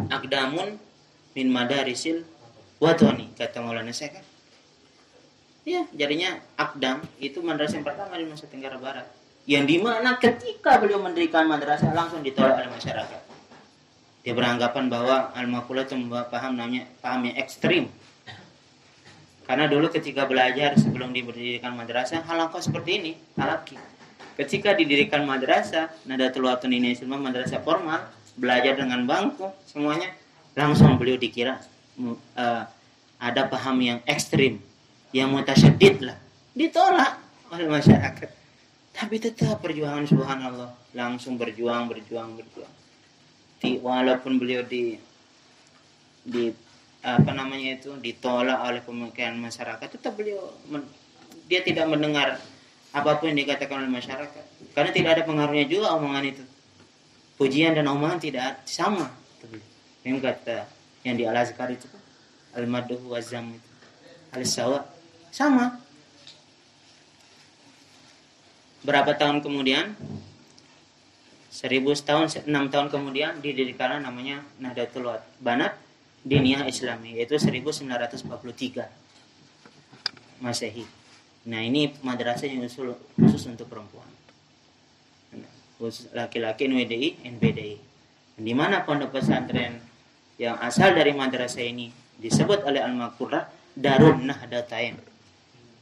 Akdamun 0.09 0.81
min 1.35 1.47
madarisil 1.51 2.34
watoni 2.85 3.33
kata 3.33 3.65
Maulana 3.65 3.89
saya 3.89 4.21
kan. 4.21 4.25
Ya, 5.65 5.81
jadinya 5.97 6.37
akdam 6.61 7.01
itu 7.17 7.41
madrasah 7.41 7.81
yang 7.81 7.87
pertama 7.89 8.21
di 8.21 8.29
Nusa 8.29 8.45
Tenggara 8.45 8.77
Barat. 8.77 9.09
Yang 9.49 9.63
di 9.65 9.77
mana 9.81 10.21
ketika 10.21 10.77
beliau 10.77 11.01
mendirikan 11.01 11.49
madrasah 11.49 11.89
langsung 11.89 12.21
ditolak 12.21 12.61
oleh 12.61 12.69
masyarakat. 12.69 13.21
Dia 14.21 14.33
beranggapan 14.33 14.89
bahwa 14.89 15.33
al-makulah 15.33 15.85
itu 15.85 15.97
membawa 15.97 16.29
paham 16.29 16.57
namanya 16.57 16.85
paham 17.01 17.29
yang 17.29 17.37
ekstrim. 17.41 17.89
Karena 19.45 19.65
dulu 19.65 19.89
ketika 19.89 20.25
belajar 20.29 20.77
sebelum 20.77 21.13
diberikan 21.13 21.73
madrasah 21.73 22.21
halangkah 22.25 22.61
seperti 22.61 22.91
ini 23.01 23.11
halaki 23.37 23.77
ketika 24.35 24.75
didirikan 24.75 25.23
madrasah 25.23 25.91
Nadatul 26.03 26.47
Watun 26.51 26.75
ini 26.75 26.91
semua 26.93 27.15
madrasah 27.19 27.63
formal 27.63 28.03
belajar 28.35 28.75
dengan 28.75 29.07
bangku 29.07 29.47
semuanya 29.63 30.11
langsung 30.55 30.99
beliau 30.99 31.15
dikira 31.15 31.55
uh, 31.99 32.63
ada 33.25 33.49
paham 33.49 33.81
yang 33.81 33.99
ekstrim 34.05 34.61
yang 35.09 35.33
mutasyadid 35.33 36.05
lah. 36.05 36.17
Ditolak 36.53 37.17
oleh 37.49 37.65
masyarakat. 37.65 38.29
Tapi 38.93 39.15
tetap 39.17 39.65
perjuangan 39.65 40.05
subhanallah. 40.05 40.69
Langsung 40.93 41.41
berjuang 41.41 41.89
berjuang 41.89 42.37
berjuang. 42.37 42.73
Di, 43.57 43.81
walaupun 43.81 44.37
beliau 44.37 44.61
di 44.61 45.01
di 46.21 46.53
apa 47.05 47.31
namanya 47.33 47.81
itu 47.81 47.97
ditolak 48.01 48.61
oleh 48.65 48.81
pemikiran 48.81 49.37
masyarakat 49.37 49.87
tetap 49.93 50.17
beliau 50.17 50.41
men, 50.73 50.81
dia 51.45 51.61
tidak 51.61 51.85
mendengar 51.85 52.41
apa 52.95 53.09
pun 53.21 53.29
yang 53.33 53.41
dikatakan 53.41 53.85
oleh 53.85 53.91
masyarakat. 53.91 54.45
Karena 54.77 54.91
tidak 54.93 55.11
ada 55.19 55.23
pengaruhnya 55.25 55.65
juga 55.65 55.97
omongan 55.97 56.23
itu. 56.29 56.43
Pujian 57.35 57.75
dan 57.75 57.89
omongan 57.89 58.21
tidak 58.21 58.61
sama. 58.69 59.11
Yang 60.05 60.21
kata 60.23 60.69
yang 61.03 61.15
di 61.17 61.23
al 61.27 61.35
azkar 61.35 61.69
itu 61.73 61.85
al 62.55 62.65
maduh 62.65 62.99
wazam 63.11 63.55
itu 63.55 63.69
al 64.31 64.43
sawa 64.47 64.79
sama 65.31 65.79
berapa 68.83 69.15
tahun 69.15 69.43
kemudian 69.43 69.95
seribu 71.51 71.95
tahun 71.95 72.27
enam 72.47 72.67
tahun 72.67 72.91
kemudian 72.91 73.39
didirikan 73.39 74.03
namanya 74.03 74.43
Nahdlatul 74.59 75.07
Banat 75.39 75.79
Diniyah 76.27 76.67
Islami 76.67 77.15
yaitu 77.15 77.39
1943 77.39 78.27
Masehi. 80.43 80.83
Nah, 81.45 81.61
ini 81.63 81.95
madrasah 82.03 82.49
yang 82.49 82.65
khusus, 82.65 83.45
untuk 83.47 83.69
perempuan. 83.71 84.09
Laki-laki 86.11 86.67
NWDI, 86.67 87.23
NBDI. 87.23 87.77
Di 88.35 88.53
mana 88.57 88.83
pondok 88.83 89.15
pesantren 89.15 89.79
yang 90.35 90.59
asal 90.59 90.91
dari 90.91 91.15
madrasah 91.15 91.63
ini 91.63 91.87
disebut 92.19 92.63
oleh 92.63 92.81
Al-Maqurrah 92.81 93.47
Darun 93.75 94.27
Nahdatain. 94.27 94.95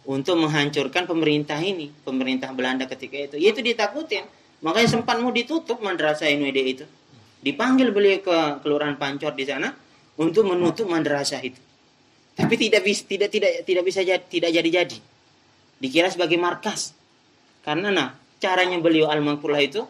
untuk 0.09 0.35
menghancurkan 0.39 1.07
pemerintah 1.07 1.59
ini 1.63 1.91
pemerintah 2.03 2.51
Belanda 2.51 2.91
ketika 2.91 3.31
itu 3.31 3.37
itu 3.39 3.61
ditakutin 3.63 4.27
makanya 4.63 4.89
sempat 4.99 5.19
mau 5.23 5.31
ditutup 5.31 5.79
madrasah 5.79 6.31
NWD 6.31 6.59
itu 6.67 6.85
dipanggil 7.43 7.91
beliau 7.95 8.23
ke 8.23 8.37
kelurahan 8.63 8.99
Pancor 8.99 9.35
di 9.35 9.47
sana 9.47 9.71
untuk 10.19 10.47
menutup 10.47 10.87
madrasah 10.91 11.43
itu 11.43 11.59
tapi 12.33 12.55
tidak 12.57 12.83
bisa 12.85 13.03
tidak 13.05 13.29
tidak 13.29 13.53
tidak 13.69 13.85
bisa 13.85 14.01
jadi, 14.01 14.25
tidak 14.25 14.51
jadi-jadi. 14.57 14.99
Dikira 15.83 16.09
sebagai 16.09 16.41
markas. 16.41 16.97
Karena 17.61 17.93
nah, 17.93 18.09
caranya 18.41 18.81
beliau 18.81 19.13
al 19.13 19.21
itu 19.61 19.85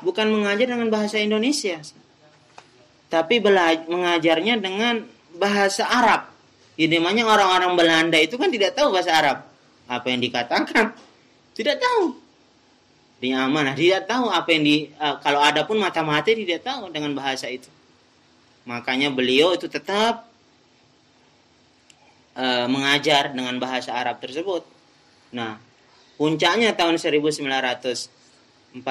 bukan 0.00 0.26
mengajar 0.32 0.66
dengan 0.72 0.88
bahasa 0.88 1.20
Indonesia. 1.20 1.78
Tapi 3.12 3.44
mengajarnya 3.44 4.56
dengan 4.56 5.04
bahasa 5.36 5.84
Arab. 5.84 6.32
Jadi 6.80 6.96
namanya 6.96 7.28
orang-orang 7.28 7.76
Belanda 7.76 8.16
itu 8.16 8.40
kan 8.40 8.48
tidak 8.48 8.72
tahu 8.72 8.96
bahasa 8.96 9.12
Arab. 9.12 9.38
Apa 9.88 10.10
yang 10.10 10.20
dikatakan? 10.22 10.94
Tidak 11.52 11.76
tahu. 11.78 12.04
Dia 13.22 13.46
amanah, 13.46 13.78
tidak 13.78 14.10
tahu 14.10 14.34
apa 14.34 14.50
yang 14.50 14.66
di 14.66 14.90
uh, 14.98 15.14
kalau 15.22 15.38
ada 15.38 15.62
pun 15.62 15.78
mata-mata 15.78 16.34
tidak 16.34 16.66
tahu 16.66 16.90
dengan 16.90 17.14
bahasa 17.14 17.46
itu. 17.46 17.70
Makanya 18.66 19.10
beliau 19.10 19.54
itu 19.58 19.66
tetap 19.66 20.30
e, 22.36 22.66
mengajar 22.70 23.34
dengan 23.34 23.58
bahasa 23.58 23.90
Arab 23.94 24.20
tersebut. 24.22 24.62
Nah, 25.34 25.58
puncaknya 26.14 26.74
tahun 26.76 26.98
1946 27.00 28.82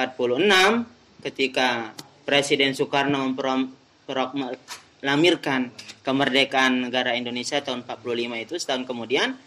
ketika 1.22 1.94
Presiden 2.22 2.74
Soekarno 2.76 3.18
memproklamirkan 3.32 5.70
kemerdekaan 6.02 6.80
negara 6.86 7.16
Indonesia 7.16 7.60
tahun 7.62 7.82
45 7.86 8.44
itu 8.44 8.58
setahun 8.58 8.84
kemudian 8.86 9.38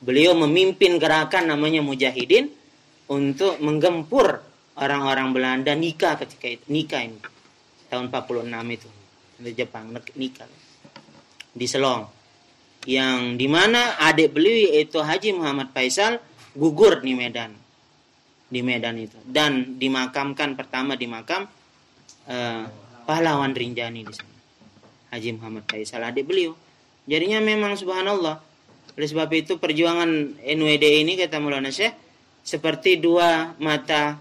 beliau 0.00 0.32
memimpin 0.32 0.96
gerakan 0.96 1.52
namanya 1.52 1.84
Mujahidin 1.84 2.48
untuk 3.12 3.60
menggempur 3.60 4.40
orang-orang 4.80 5.36
Belanda 5.36 5.72
nikah 5.76 6.16
ketika 6.16 6.48
itu 6.48 6.64
nikah 6.72 7.04
ini. 7.04 7.20
Tahun 7.92 8.08
46 8.08 8.48
itu. 8.76 8.88
Di 9.40 9.52
Jepang 9.52 9.92
nikah. 10.16 10.48
Di 11.52 11.66
Selong. 11.68 12.08
Yang 12.88 13.36
di 13.36 13.46
mana 13.50 14.00
adik 14.00 14.32
beliau 14.32 14.72
yaitu 14.72 15.04
Haji 15.04 15.36
Muhammad 15.36 15.68
Faisal 15.76 16.16
gugur 16.56 17.04
di 17.04 17.12
Medan. 17.12 17.52
Di 18.48 18.64
Medan 18.64 18.96
itu. 18.96 19.20
Dan 19.20 19.76
dimakamkan 19.76 20.56
pertama 20.56 20.96
di 20.96 21.04
makam 21.04 21.44
uh, 22.24 22.64
pahlawan 23.04 23.52
Rinjani 23.52 24.00
di 24.06 24.14
sana. 24.16 24.38
Haji 25.12 25.36
Muhammad 25.36 25.68
Faisal 25.68 26.06
adik 26.06 26.24
beliau. 26.24 26.56
Jadinya 27.04 27.42
memang 27.42 27.74
subhanallah 27.74 28.49
oleh 28.96 29.08
sebab 29.08 29.30
itu 29.32 29.56
perjuangan 29.56 30.08
NWD 30.40 30.84
ini 31.06 31.12
kata 31.16 31.40
Maulana 31.40 31.72
Syekh 31.72 31.94
seperti 32.44 33.00
dua 33.00 33.54
mata 33.60 34.20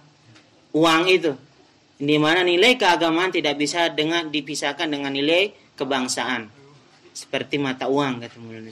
uang 0.71 1.03
itu 1.09 1.33
di 1.99 2.15
mana 2.15 2.47
nilai 2.47 2.79
keagamaan 2.79 3.33
tidak 3.33 3.59
bisa 3.59 3.91
dengan 3.91 4.31
dipisahkan 4.31 4.87
dengan 4.87 5.11
nilai 5.11 5.51
kebangsaan 5.75 6.47
seperti 7.11 7.59
mata 7.59 7.91
uang 7.91 8.23
kata 8.23 8.37
Maulana 8.39 8.71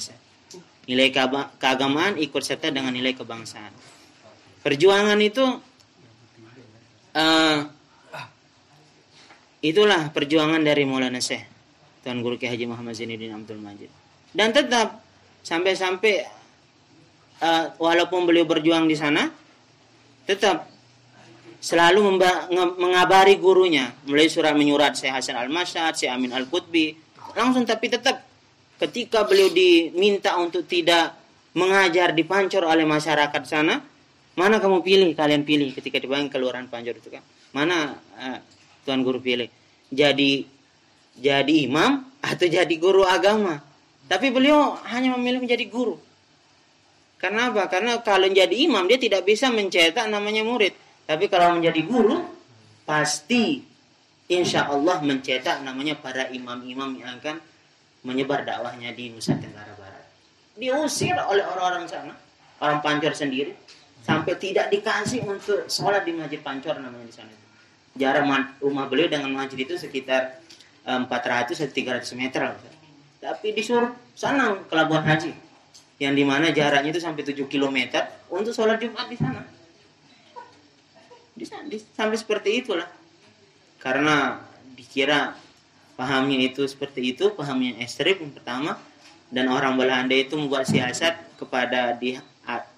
Nilai 0.88 1.12
keagamaan 1.60 2.16
ikut 2.16 2.40
serta 2.40 2.72
dengan 2.72 2.96
nilai 2.96 3.12
kebangsaan. 3.12 3.76
Perjuangan 4.64 5.20
itu 5.20 5.44
uh, 7.12 7.60
itulah 9.60 10.08
perjuangan 10.16 10.64
dari 10.64 10.88
Maulana 10.88 11.20
Syekh 11.20 11.44
Tuan 12.08 12.24
Guru 12.24 12.40
Ki 12.40 12.48
Haji 12.48 12.72
Muhammad 12.72 12.96
Zainuddin 12.96 13.36
Abdul 13.36 13.60
Majid. 13.60 13.92
Dan 14.32 14.56
tetap 14.56 15.04
sampai-sampai 15.48 16.28
uh, 17.40 17.66
walaupun 17.80 18.28
beliau 18.28 18.44
berjuang 18.44 18.84
di 18.84 19.00
sana 19.00 19.32
tetap 20.28 20.68
selalu 21.64 22.20
mengabari 22.76 23.40
gurunya 23.40 23.96
melalui 24.04 24.28
surat 24.28 24.52
menyurat 24.52 24.92
Syekh 24.92 25.16
Hasan 25.16 25.40
Al-Masyad, 25.40 25.96
Syekh 25.96 26.12
Amin 26.12 26.36
Al-Qutbi 26.36 26.92
langsung 27.32 27.64
tapi 27.64 27.88
tetap 27.88 28.28
ketika 28.78 29.24
beliau 29.24 29.50
diminta 29.50 30.36
untuk 30.36 30.68
tidak 30.68 31.16
mengajar 31.58 32.14
di 32.14 32.22
Pancor 32.22 32.62
oleh 32.70 32.86
masyarakat 32.86 33.42
sana, 33.50 33.82
mana 34.38 34.62
kamu 34.62 34.86
pilih? 34.86 35.10
Kalian 35.18 35.42
pilih 35.42 35.74
ketika 35.74 35.98
dipanggil 35.98 36.30
keluaran 36.30 36.70
Pancor 36.70 36.94
itu 36.94 37.10
kan. 37.10 37.26
Mana 37.58 37.98
uh, 37.98 38.40
Tuan 38.86 39.02
Guru 39.02 39.18
pilih? 39.18 39.50
Jadi 39.90 40.46
jadi 41.18 41.54
imam 41.66 42.06
atau 42.22 42.46
jadi 42.62 42.76
guru 42.78 43.02
agama. 43.02 43.67
Tapi 44.08 44.32
beliau 44.32 44.80
hanya 44.88 45.12
memilih 45.20 45.44
menjadi 45.44 45.68
guru. 45.68 46.00
Karena 47.20 47.52
apa? 47.52 47.68
Karena 47.68 48.00
kalau 48.00 48.30
jadi 48.32 48.56
imam 48.56 48.88
dia 48.88 48.96
tidak 48.96 49.28
bisa 49.28 49.52
mencetak 49.52 50.08
namanya 50.08 50.48
murid. 50.48 50.72
Tapi 51.04 51.28
kalau 51.28 51.60
menjadi 51.60 51.82
guru 51.84 52.24
pasti 52.88 53.64
insya 54.32 54.72
Allah 54.72 55.04
mencetak 55.04 55.64
namanya 55.64 56.00
para 56.00 56.32
imam-imam 56.32 57.00
yang 57.00 57.20
akan 57.20 57.40
menyebar 58.08 58.48
dakwahnya 58.48 58.96
di 58.96 59.12
Nusa 59.12 59.36
Tenggara 59.36 59.76
Barat. 59.76 60.06
Diusir 60.56 61.16
oleh 61.16 61.44
orang-orang 61.44 61.90
sana, 61.90 62.16
orang 62.64 62.80
Pancor 62.80 63.12
sendiri, 63.12 63.52
sampai 64.08 64.40
tidak 64.40 64.72
dikasih 64.72 65.28
untuk 65.28 65.68
sholat 65.68 66.08
di 66.08 66.16
Masjid 66.16 66.40
Pancor 66.40 66.80
namanya 66.80 67.04
di 67.04 67.16
sana. 67.16 67.34
Jarak 67.98 68.24
rumah 68.62 68.86
beliau 68.86 69.10
dengan 69.10 69.34
masjid 69.34 69.66
itu 69.66 69.74
sekitar 69.74 70.38
400 70.86 71.10
atau 71.58 71.74
300 71.74 72.14
meter. 72.14 72.54
Tapi 73.18 73.54
disuruh 73.54 73.94
sana 74.14 74.58
ke 74.66 74.74
Labuan 74.74 75.04
Haji 75.04 75.34
yang 75.98 76.14
di 76.14 76.22
mana 76.22 76.54
jaraknya 76.54 76.94
itu 76.94 77.02
sampai 77.02 77.26
7 77.26 77.50
km 77.50 77.78
untuk 78.30 78.54
sholat 78.54 78.78
Jumat 78.78 79.10
di 79.10 79.18
sana. 79.18 79.42
Di, 81.38 81.46
sampai 81.94 82.18
seperti 82.18 82.62
itulah. 82.62 82.90
Karena 83.82 84.42
dikira 84.78 85.34
pahamnya 85.98 86.38
itu 86.54 86.66
seperti 86.70 87.14
itu, 87.18 87.34
pahamnya 87.34 87.82
ekstrim 87.82 88.22
yang 88.22 88.34
pertama 88.34 88.78
dan 89.34 89.50
orang 89.50 89.74
Belanda 89.76 90.14
itu 90.14 90.38
membuat 90.38 90.70
siasat 90.70 91.18
kepada 91.38 91.98
di 91.98 92.18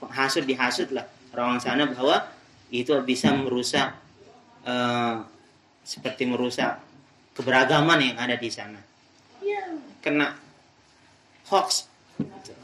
hasut 0.09 0.43
dihasut 0.47 0.89
lah 0.89 1.05
orang 1.35 1.61
sana 1.61 1.85
bahwa 1.85 2.25
itu 2.73 2.89
bisa 3.05 3.29
merusak 3.33 3.93
uh, 4.65 5.21
seperti 5.85 6.25
merusak 6.25 6.81
keberagaman 7.37 8.13
yang 8.13 8.17
ada 8.17 8.35
di 8.37 8.49
sana. 8.49 8.81
Ya, 9.41 9.77
kena 9.99 10.35
hoax 11.47 11.87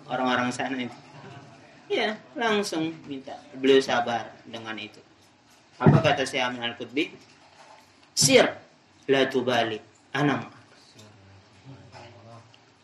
orang-orang 0.08 0.52
sana 0.52 0.78
itu. 0.80 0.98
Ya, 1.86 2.18
langsung 2.34 2.98
minta 3.06 3.38
beliau 3.54 3.78
sabar 3.78 4.34
dengan 4.46 4.74
itu. 4.78 4.98
Apa 5.78 6.02
kata 6.02 6.26
saya 6.26 6.50
Amin 6.50 6.64
Al-Qutbi? 6.66 7.14
Sir, 8.16 8.48
la 9.06 9.28
tubali, 9.30 9.78
anam. 10.16 10.50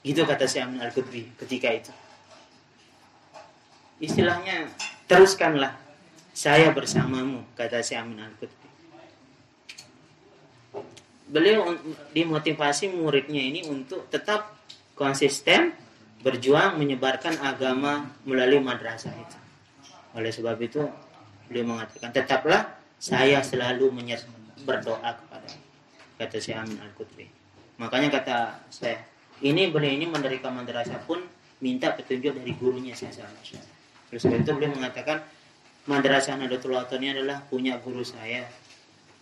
Itu 0.05 0.21
kata 0.27 0.45
saya 0.45 0.69
Amin 0.69 0.83
Al-Qutbi 0.83 1.33
ketika 1.39 1.71
itu. 1.73 1.93
Istilahnya, 4.01 4.69
teruskanlah. 5.09 5.77
Saya 6.31 6.69
bersamamu, 6.71 7.43
kata 7.57 7.81
si 7.81 7.97
Amin 7.97 8.21
Al-Qutbi. 8.21 8.60
Beliau 11.31 11.71
dimotivasi 12.11 12.91
muridnya 12.91 13.39
ini 13.39 13.63
untuk 13.71 14.11
tetap 14.11 14.51
konsisten 14.99 15.71
berjuang 16.21 16.77
menyebarkan 16.77 17.39
agama 17.39 18.11
melalui 18.27 18.59
madrasah 18.59 19.15
itu. 19.15 19.37
Oleh 20.13 20.29
sebab 20.29 20.59
itu 20.59 20.83
beliau 21.47 21.71
mengatakan 21.71 22.11
tetaplah 22.11 22.67
saya 22.99 23.39
selalu 23.41 23.89
berdoa 24.67 25.09
kepada 25.17 25.49
kata 26.19 26.37
si 26.37 26.51
Amin 26.51 26.77
Al 26.83 26.91
Qutbi. 26.93 27.25
Makanya 27.81 28.13
kata 28.13 28.37
saya 28.69 29.01
ini 29.41 29.73
beliau 29.73 29.89
ini 29.89 30.05
mendirikan 30.05 30.53
madrasah 30.53 31.01
pun 31.07 31.23
minta 31.63 31.95
petunjuk 31.97 32.37
dari 32.37 32.53
gurunya 32.59 32.93
saya 32.93 33.23
sama 33.23 33.39
Oleh 34.11 34.19
sebab 34.19 34.37
itu 34.43 34.51
beliau 34.53 34.75
mengatakan 34.75 35.23
madrasah 35.89 36.37
Nahdlatul 36.37 36.77
Ulama 36.77 36.93
ini 36.99 37.07
adalah 37.15 37.41
punya 37.49 37.81
guru 37.81 38.05
saya 38.05 38.45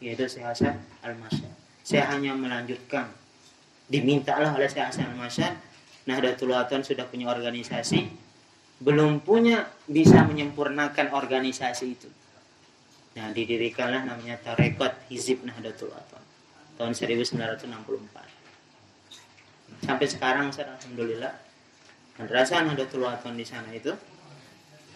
yaitu 0.04 0.28
Syekh 0.28 0.44
Hasan 0.44 0.76
Al 1.04 1.16
Masyad. 1.16 1.59
Saya 1.90 2.06
hanya 2.14 2.38
melanjutkan 2.38 3.10
dimintalah 3.90 4.54
oleh 4.54 4.70
Syekh 4.70 4.94
Hasan 4.94 5.10
Masyad 5.18 5.58
Nahdlatul 6.06 6.54
Ulama 6.54 6.86
sudah 6.86 7.10
punya 7.10 7.34
organisasi, 7.34 8.06
belum 8.78 9.26
punya 9.26 9.66
bisa 9.90 10.22
menyempurnakan 10.22 11.10
organisasi 11.18 11.86
itu. 11.90 12.06
Nah, 13.18 13.34
didirikanlah 13.34 14.06
namanya 14.06 14.38
Tarekat 14.38 15.10
Hizib 15.10 15.42
Nahdlatul 15.42 15.90
Ulama 15.90 16.22
tahun 16.78 16.94
1964. 16.94 17.74
Sampai 19.82 20.06
sekarang, 20.06 20.54
alhamdulillah, 20.54 21.34
madrasah 22.22 22.70
Nahdlatul 22.70 23.02
Ulama 23.02 23.34
di 23.34 23.46
sana 23.50 23.74
itu 23.74 23.98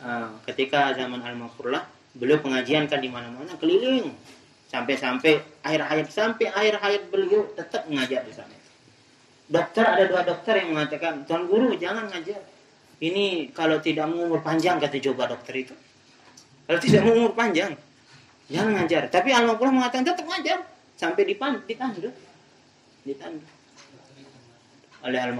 uh, 0.05 0.29
ketika 0.45 0.93
zaman 0.93 1.25
Al-Mafurlah, 1.25 1.89
beliau 2.13 2.37
pengajian 2.37 2.85
kan 2.85 3.01
di 3.01 3.09
mana-mana 3.09 3.57
keliling 3.57 4.13
sampai-sampai 4.73 5.61
akhir 5.61 5.81
hayat 5.85 6.07
sampai 6.09 6.49
akhir 6.49 6.81
hayat 6.81 7.03
beliau 7.13 7.45
tetap 7.53 7.85
mengajar 7.85 8.25
di 8.25 8.33
sana. 8.33 8.57
Dokter 9.45 9.85
ada 9.85 10.03
dua 10.09 10.25
dokter 10.25 10.65
yang 10.65 10.73
mengatakan 10.73 11.29
tuan 11.29 11.45
guru 11.45 11.77
jangan 11.77 12.09
ngajar 12.09 12.41
ini 12.97 13.53
kalau 13.53 13.77
tidak 13.77 14.09
umur 14.09 14.41
panjang 14.41 14.81
kata 14.81 14.97
coba 14.97 15.29
dokter 15.29 15.61
itu. 15.61 15.75
Kalau 16.65 16.79
tidak 16.81 17.05
umur 17.05 17.37
panjang 17.37 17.77
jangan 18.49 18.81
ngajar. 18.81 19.13
Tapi 19.13 19.29
al 19.29 19.45
mengatakan 19.45 20.09
tetap 20.09 20.25
ngajar. 20.25 20.65
Sampai 20.97 21.25
dipan 21.29 21.61
ditandu 21.69 22.09
ditandu 23.05 23.45
oleh 25.03 25.19
al 25.19 25.35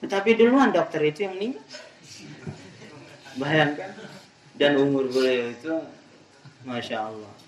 tetapi 0.00 0.30
duluan 0.32 0.72
dokter 0.72 1.04
itu 1.04 1.28
yang 1.28 1.36
meninggal. 1.36 1.64
Bayangkan. 3.36 3.92
Dan 4.56 4.80
umur 4.80 5.08
beliau 5.12 5.52
itu 5.52 5.74
masya 6.64 7.12
Allah 7.12 7.39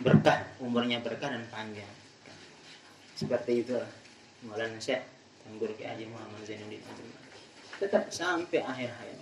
berkah 0.00 0.48
umurnya 0.60 1.00
berkah 1.04 1.28
dan 1.28 1.44
panjang. 1.52 1.88
Seperti 3.16 3.64
itu 3.64 3.76
Maulana 4.48 4.80
Syekh 4.80 5.04
Tanggur 5.44 5.72
Ki 5.76 5.84
Haji 5.84 6.08
Muhammad 6.08 6.40
Zainuddin 6.48 6.80
tetap 7.80 8.12
sampai 8.12 8.60
akhir 8.60 8.92
hayat 8.92 9.16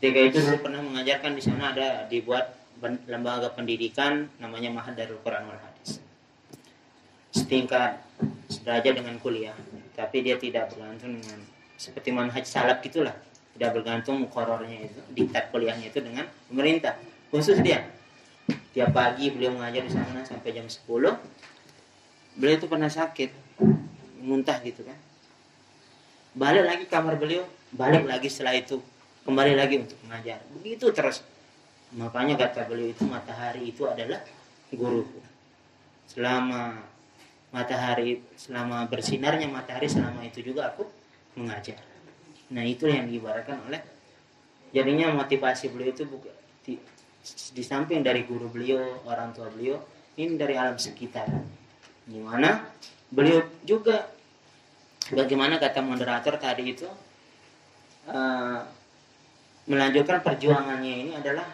ketika 0.00 0.20
itu 0.32 0.38
dulu 0.40 0.56
pernah 0.64 0.80
mengajarkan 0.80 1.36
di 1.36 1.42
sana 1.44 1.76
ada 1.76 2.08
dibuat 2.08 2.56
lembaga 2.80 3.52
pendidikan 3.52 4.32
namanya 4.40 4.72
Mahad 4.72 4.96
Darul 4.96 5.20
Quran 5.20 5.44
wal 5.44 5.60
Hadis. 5.60 6.00
Setingkat 7.36 8.00
sederajat 8.48 8.96
dengan 8.96 9.20
kuliah 9.20 9.52
tapi 9.92 10.24
dia 10.24 10.40
tidak 10.40 10.72
bergantung 10.72 11.20
dengan 11.20 11.44
seperti 11.76 12.16
manhaj 12.16 12.48
salaf 12.48 12.80
gitulah. 12.80 13.12
Tidak 13.52 13.70
bergantung 13.76 14.24
korornya 14.32 14.88
itu 14.88 15.00
diktat 15.12 15.52
kuliahnya 15.52 15.92
itu 15.92 16.00
dengan 16.00 16.24
pemerintah 16.48 16.96
khusus 17.28 17.60
dia 17.60 17.84
tiap 18.70 18.94
pagi 18.94 19.34
beliau 19.34 19.54
mengajar 19.58 19.82
di 19.82 19.92
sana 19.92 20.22
sampai 20.22 20.54
jam 20.54 20.66
10 20.66 20.86
beliau 22.38 22.54
itu 22.54 22.66
pernah 22.70 22.86
sakit 22.86 23.30
muntah 24.22 24.62
gitu 24.62 24.86
kan. 24.86 24.96
Balik 26.36 26.64
lagi 26.64 26.84
kamar 26.86 27.18
beliau 27.18 27.42
balik 27.74 28.06
lagi 28.06 28.30
setelah 28.30 28.54
itu 28.54 28.78
kembali 29.26 29.58
lagi 29.58 29.82
untuk 29.82 29.98
mengajar. 30.06 30.38
Begitu 30.54 30.94
terus. 30.94 31.26
Makanya 31.90 32.38
kata 32.38 32.70
beliau 32.70 32.94
itu 32.94 33.02
matahari 33.02 33.74
itu 33.74 33.82
adalah 33.90 34.22
guruku. 34.70 35.18
Selama 36.06 36.78
matahari 37.50 38.22
selama 38.38 38.86
bersinarnya 38.86 39.50
matahari 39.50 39.90
selama 39.90 40.22
itu 40.22 40.38
juga 40.46 40.70
aku 40.70 40.86
mengajar. 41.34 41.82
Nah 42.54 42.62
itu 42.62 42.86
yang 42.86 43.10
diibaratkan 43.10 43.58
oleh 43.66 43.82
jadinya 44.70 45.10
motivasi 45.10 45.74
beliau 45.74 45.90
itu 45.90 46.06
bukan 46.06 46.30
di, 47.52 47.62
samping 47.62 48.02
dari 48.04 48.26
guru 48.26 48.50
beliau 48.50 49.02
orang 49.06 49.34
tua 49.34 49.50
beliau 49.50 49.78
ini 50.18 50.36
dari 50.36 50.54
alam 50.58 50.76
sekitar 50.76 51.28
Gimana? 52.10 52.66
Beliau 53.10 53.46
juga 53.62 54.10
bagaimana 55.14 55.62
kata 55.62 55.82
moderator 55.82 56.38
tadi 56.38 56.74
itu 56.74 56.86
uh, 58.10 58.60
melanjutkan 59.70 60.18
perjuangannya 60.18 60.94
ini 61.06 61.12
adalah 61.14 61.46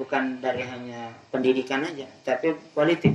bukan 0.00 0.40
dari 0.40 0.64
hanya 0.64 1.12
pendidikan 1.28 1.84
aja, 1.84 2.08
tapi 2.24 2.56
politik. 2.72 3.12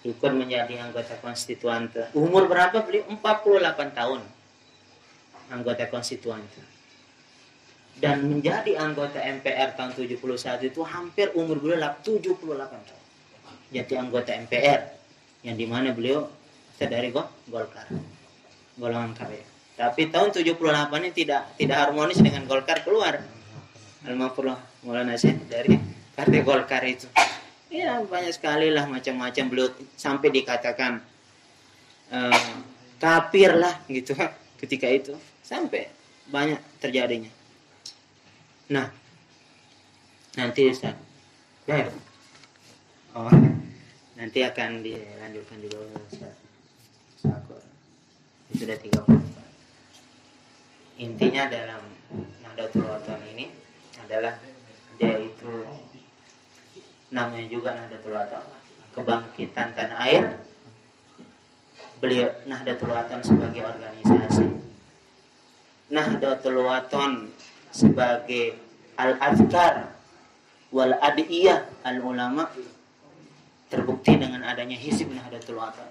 Ikut 0.00 0.32
menjadi 0.32 0.80
anggota 0.80 1.12
konstituan. 1.20 1.92
Umur 2.16 2.48
berapa 2.48 2.80
beliau? 2.80 3.04
48 3.20 3.92
tahun. 3.92 4.20
Anggota 5.52 5.84
konstituan. 5.92 6.40
Dan 8.00 8.32
menjadi 8.32 8.80
anggota 8.80 9.20
MPR 9.20 9.76
tahun 9.76 9.92
71 9.92 10.72
itu 10.72 10.80
hampir 10.88 11.36
umur 11.36 11.60
beliau 11.60 11.92
78 12.00 12.40
tahun. 12.40 13.04
Jadi 13.70 13.92
anggota 13.94 14.32
MPR 14.32 14.80
yang 15.44 15.56
di 15.60 15.68
mana 15.68 15.92
beliau 15.92 16.24
dari 16.80 17.12
Golkar. 17.12 17.92
Golongan 18.80 19.12
karya 19.12 19.50
tapi 19.80 20.12
tahun 20.12 20.28
78 20.28 20.60
ini 21.00 21.10
tidak 21.16 21.56
tidak 21.56 21.76
harmonis 21.88 22.20
dengan 22.20 22.44
Golkar 22.44 22.84
keluar. 22.84 23.16
Al-Mafurlah 24.04 24.84
Maulana 24.84 25.16
Syed 25.16 25.48
dari 25.48 25.72
partai 26.12 26.44
Golkar 26.44 26.84
itu. 26.84 27.08
Ya 27.72 27.96
banyak 28.04 28.36
sekali 28.36 28.68
lah 28.68 28.84
macam-macam 28.84 29.44
beliau 29.48 29.72
sampai 29.96 30.28
dikatakan 30.28 31.00
uh, 32.12 32.52
kafir 33.00 33.56
lah 33.56 33.80
gitu 33.88 34.12
ketika 34.60 34.84
itu. 34.84 35.16
Sampai 35.40 35.88
banyak 36.28 36.60
terjadinya 36.76 37.39
nah. 38.70 38.86
Nanti 40.38 40.70
Ustaz. 40.70 40.94
Ya. 41.66 41.90
Oh. 43.12 43.28
Nanti 44.14 44.46
akan 44.46 44.86
dilanjutkan 44.86 45.58
juga 45.58 45.98
Sakor 47.18 47.60
itu 48.50 48.66
sudah 48.66 48.76
34 48.76 51.00
intinya 51.00 51.48
dalam 51.48 51.80
Nahdlatul 52.42 52.84
Ulama 52.84 53.24
ini 53.32 53.48
adalah 54.02 54.34
dia 54.98 55.16
itu 55.16 55.64
namanya 57.14 57.46
juga 57.48 57.72
Nahdlatul 57.72 58.12
Ulama. 58.12 58.58
Kebangkitan 58.90 59.72
tanah 59.72 59.98
air. 60.04 60.24
Beliau 62.02 62.28
Nahdlatul 62.44 62.92
Ulama 62.92 63.24
sebagai 63.24 63.64
organisasi. 63.64 64.60
Nahdlatul 65.88 66.60
Ulama 66.60 67.32
sebagai 67.70 68.58
al-azkar 68.98 69.94
wal 70.70 70.94
adiyah 70.98 71.66
al 71.86 71.98
ulama 72.02 72.46
terbukti 73.70 74.18
dengan 74.18 74.42
adanya 74.42 74.74
Hizib 74.74 75.14
Nahdlatul 75.14 75.56
Ulama. 75.58 75.86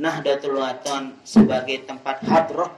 Nahdlatul 0.00 0.60
Wathon 0.60 1.16
sebagai 1.24 1.84
tempat 1.84 2.24
hadroh 2.24 2.72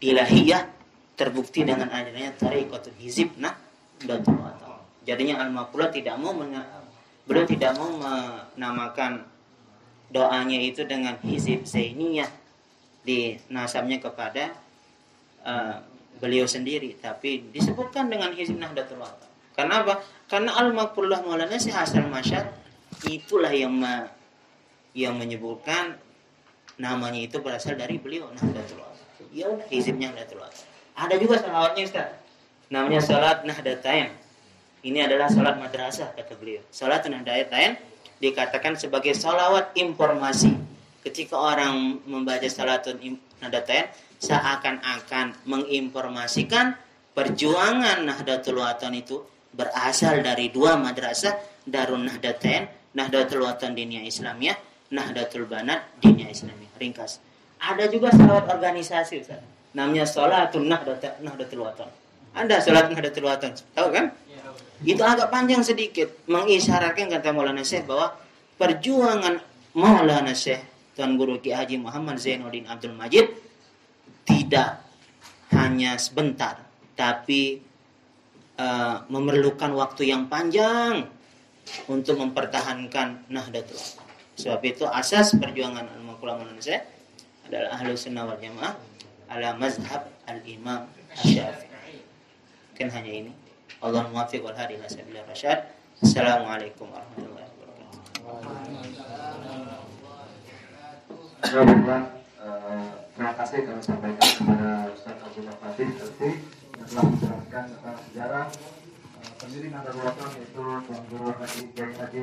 ilahiyah 0.00 0.66
terbukti 1.14 1.66
dengan 1.66 1.92
adanya 1.92 2.32
tarikatul 2.32 2.96
hizib 2.96 3.36
Nahdlatul 3.36 4.40
Wathon. 4.40 4.80
Jadinya 5.04 5.44
Al-Maqula 5.44 5.92
tidak 5.92 6.16
mau 6.16 6.32
beliau 6.32 7.46
tidak 7.46 7.76
mau 7.76 7.92
menamakan 8.00 9.22
doanya 10.10 10.58
itu 10.58 10.82
dengan 10.88 11.14
hizib 11.22 11.62
zainiyah 11.62 12.26
di 13.06 13.38
nasabnya 13.46 14.02
kepada 14.02 14.50
uh, 15.46 15.78
beliau 16.20 16.44
sendiri 16.44 17.00
tapi 17.00 17.48
disebutkan 17.50 18.12
dengan 18.12 18.30
hizib 18.36 18.60
Nahdlatul 18.60 19.00
Wathon. 19.00 19.28
Karena 19.56 19.82
apa? 19.82 20.04
Karena 20.28 20.54
Al-Maqullah 20.60 21.24
Maulana 21.24 21.56
si 21.56 21.72
Hasan 21.72 22.06
Masyad 22.12 22.46
itulah 23.08 23.50
yang 23.50 23.72
ma 23.72 24.06
yang 24.92 25.16
menyebutkan 25.16 25.96
namanya 26.76 27.20
itu 27.24 27.40
berasal 27.40 27.74
dari 27.74 27.96
beliau 27.96 28.28
Nahdlatul 28.36 28.78
Wathon. 28.78 29.26
Ya 29.32 29.48
hizibnya 29.72 30.12
Nahdlatul 30.12 30.44
Wathon. 30.44 30.68
Ada 31.00 31.14
juga 31.16 31.40
salawatnya 31.40 31.82
Ustaz. 31.88 32.08
Namanya 32.70 33.00
salat 33.02 33.42
Nahdlatain. 33.42 34.12
Ini 34.80 35.08
adalah 35.08 35.28
salat 35.28 35.56
madrasah 35.56 36.12
kata 36.14 36.36
beliau. 36.36 36.62
Salat 36.68 37.02
Nahdlatain 37.08 37.80
dikatakan 38.20 38.76
sebagai 38.76 39.16
salawat 39.16 39.72
informasi. 39.74 40.54
Ketika 41.00 41.34
orang 41.40 42.04
membaca 42.04 42.44
salatun 42.44 43.16
Nahdlatain 43.40 43.88
seakan-akan 44.20 45.48
menginformasikan 45.48 46.76
perjuangan 47.16 48.04
Nahdlatul 48.04 48.60
Wathon 48.60 48.94
itu 48.94 49.24
berasal 49.50 50.22
dari 50.22 50.52
dua 50.52 50.78
madrasah 50.78 51.34
Darun 51.66 52.06
Nahdlatain, 52.06 52.68
Nahdlatul 52.94 53.42
Wathon 53.42 53.74
Dinia 53.74 54.04
Islamiyah 54.04 54.54
Nahdlatul 54.92 55.48
Banat 55.48 55.88
Dinia 55.98 56.28
Islamiyah. 56.28 56.76
Ringkas. 56.80 57.20
Ada 57.60 57.92
juga 57.92 58.08
salat 58.12 58.48
organisasi 58.48 59.20
Ustaz. 59.20 59.44
Namanya 59.76 60.08
Salatul 60.08 60.64
Nahdlatul 60.64 61.60
Wathon. 61.60 61.90
Anda 62.32 62.56
salat 62.60 62.88
Nahdlatul 62.88 63.28
Wathon. 63.28 63.52
Tahu 63.76 63.88
kan? 63.92 64.12
Itu 64.80 65.04
agak 65.04 65.28
panjang 65.28 65.60
sedikit 65.60 66.08
mengisyaratkan 66.24 67.12
kata 67.12 67.36
Maulana 67.36 67.60
Syekh 67.60 67.84
bahwa 67.84 68.16
perjuangan 68.56 69.44
Maulana 69.76 70.32
Syekh 70.32 70.64
Tuan 70.96 71.20
Guru 71.20 71.36
Ki 71.36 71.52
Haji 71.52 71.76
Muhammad 71.76 72.16
Zainuddin 72.16 72.64
Abdul 72.64 72.96
Majid 72.96 73.28
tidak 74.24 74.84
hanya 75.54 75.98
sebentar 75.98 76.62
tapi 76.94 77.64
uh, 78.60 79.08
memerlukan 79.08 79.72
waktu 79.72 80.12
yang 80.12 80.28
panjang 80.28 81.08
untuk 81.88 82.20
mempertahankan 82.20 83.24
Nahdlatul 83.32 83.78
Wathon. 83.78 84.04
Sebab 84.36 84.60
itu 84.64 84.84
asas 84.88 85.32
perjuangan 85.36 85.88
al-Maqula 85.96 86.40
Indonesia 86.40 86.84
adalah 87.48 87.76
ahlu 87.76 87.96
sunnah 87.96 88.24
wal 88.28 88.40
jamaah 88.40 88.76
ala 89.32 89.56
mazhab 89.56 90.08
al-imam 90.28 90.84
asyafi'i. 91.16 92.04
Mungkin 92.72 92.88
hanya 92.92 93.12
ini. 93.12 93.32
Allah 93.80 94.04
muwafiq 94.12 94.44
wal 94.44 94.56
hadi 94.56 94.76
ila 94.76 94.88
sabilir 94.88 95.24
rasyad. 95.24 95.72
Assalamualaikum 96.00 96.88
warahmatullahi 96.88 97.48
wabarakatuh. 101.44 102.19
Terima 103.20 103.36
kasih 103.36 103.68
kami 103.68 103.82
sampaikan 103.84 104.28
kepada 104.32 104.88
Ustaz 104.96 105.20
Abu 105.20 105.44
Fatih 105.44 105.92
yang 105.92 106.88
telah 106.88 107.04
menjelaskan 107.04 107.64
tentang 107.68 107.96
sejarah 108.08 108.46
pendiri 109.36 109.68
Nahdlatul 109.68 110.00
Ulama 110.00 110.24
yaitu 110.40 110.56
Tuan 110.56 111.02
Guru 111.12 111.28
Haji 111.36 111.60
Kiai 111.76 111.92
Haji 112.00 112.20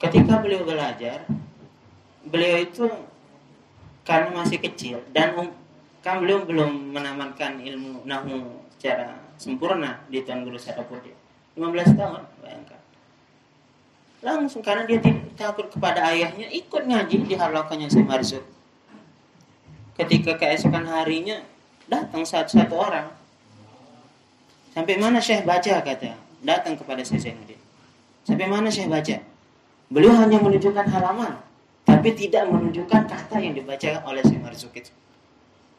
ketika 0.00 0.34
beliau 0.40 0.64
belajar 0.64 1.28
beliau 2.24 2.56
itu 2.64 2.88
karena 4.08 4.32
masih 4.32 4.64
kecil 4.64 5.04
dan 5.12 5.36
um, 5.36 5.52
kan 6.00 6.24
beliau 6.24 6.40
belum 6.40 6.96
menamatkan 6.96 7.60
ilmu 7.60 8.08
nahu 8.08 8.64
secara 8.80 9.20
sempurna 9.36 10.00
di 10.08 10.24
Tuan 10.24 10.40
Guru 10.40 10.56
Sarapudi 10.56 11.25
15 11.56 11.98
tahun 11.98 12.22
bayangkan 12.44 12.80
langsung 14.22 14.62
karena 14.62 14.84
dia 14.84 15.00
takut 15.34 15.72
kepada 15.72 16.04
ayahnya 16.12 16.46
ikut 16.52 16.82
ngaji 16.84 17.16
di 17.26 17.34
halakannya 17.34 17.88
si 17.88 18.00
Marsuk 18.04 18.44
ketika 19.96 20.36
keesokan 20.36 20.84
harinya 20.84 21.40
datang 21.88 22.22
satu-satu 22.22 22.74
orang 22.76 23.08
sampai 24.76 24.94
mana 25.00 25.18
Syekh 25.18 25.42
baca 25.48 25.80
kata 25.80 26.12
datang 26.44 26.76
kepada 26.76 27.00
Syekh 27.00 27.24
Zainuddin 27.24 27.60
sampai 28.28 28.46
mana 28.46 28.68
Syekh 28.68 28.92
baca 28.92 29.16
Beliau 29.86 30.18
hanya 30.18 30.42
menunjukkan 30.42 30.82
halaman, 30.90 31.38
tapi 31.86 32.10
tidak 32.18 32.50
menunjukkan 32.50 33.06
kata 33.06 33.38
yang 33.38 33.54
dibaca 33.54 34.02
oleh 34.02 34.22
si 34.26 34.34
Marzuk 34.34 34.74
itu. 34.74 34.90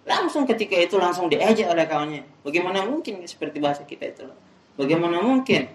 Langsung 0.08 0.48
ketika 0.48 0.80
itu 0.80 0.96
langsung 0.96 1.28
diejek 1.28 1.68
oleh 1.68 1.84
kawannya. 1.84 2.24
Bagaimana 2.40 2.88
mungkin 2.88 3.20
seperti 3.28 3.60
bahasa 3.60 3.84
kita 3.84 4.08
itu? 4.08 4.24
Bagaimana 4.78 5.20
mungkin 5.26 5.68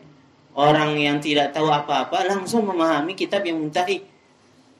orang 0.54 0.94
yang 0.96 1.18
tidak 1.18 1.50
tahu 1.50 1.68
apa-apa 1.68 2.24
langsung 2.24 2.64
memahami 2.64 3.18
kitab 3.18 3.42
yang 3.42 3.58
muntahi? 3.58 4.00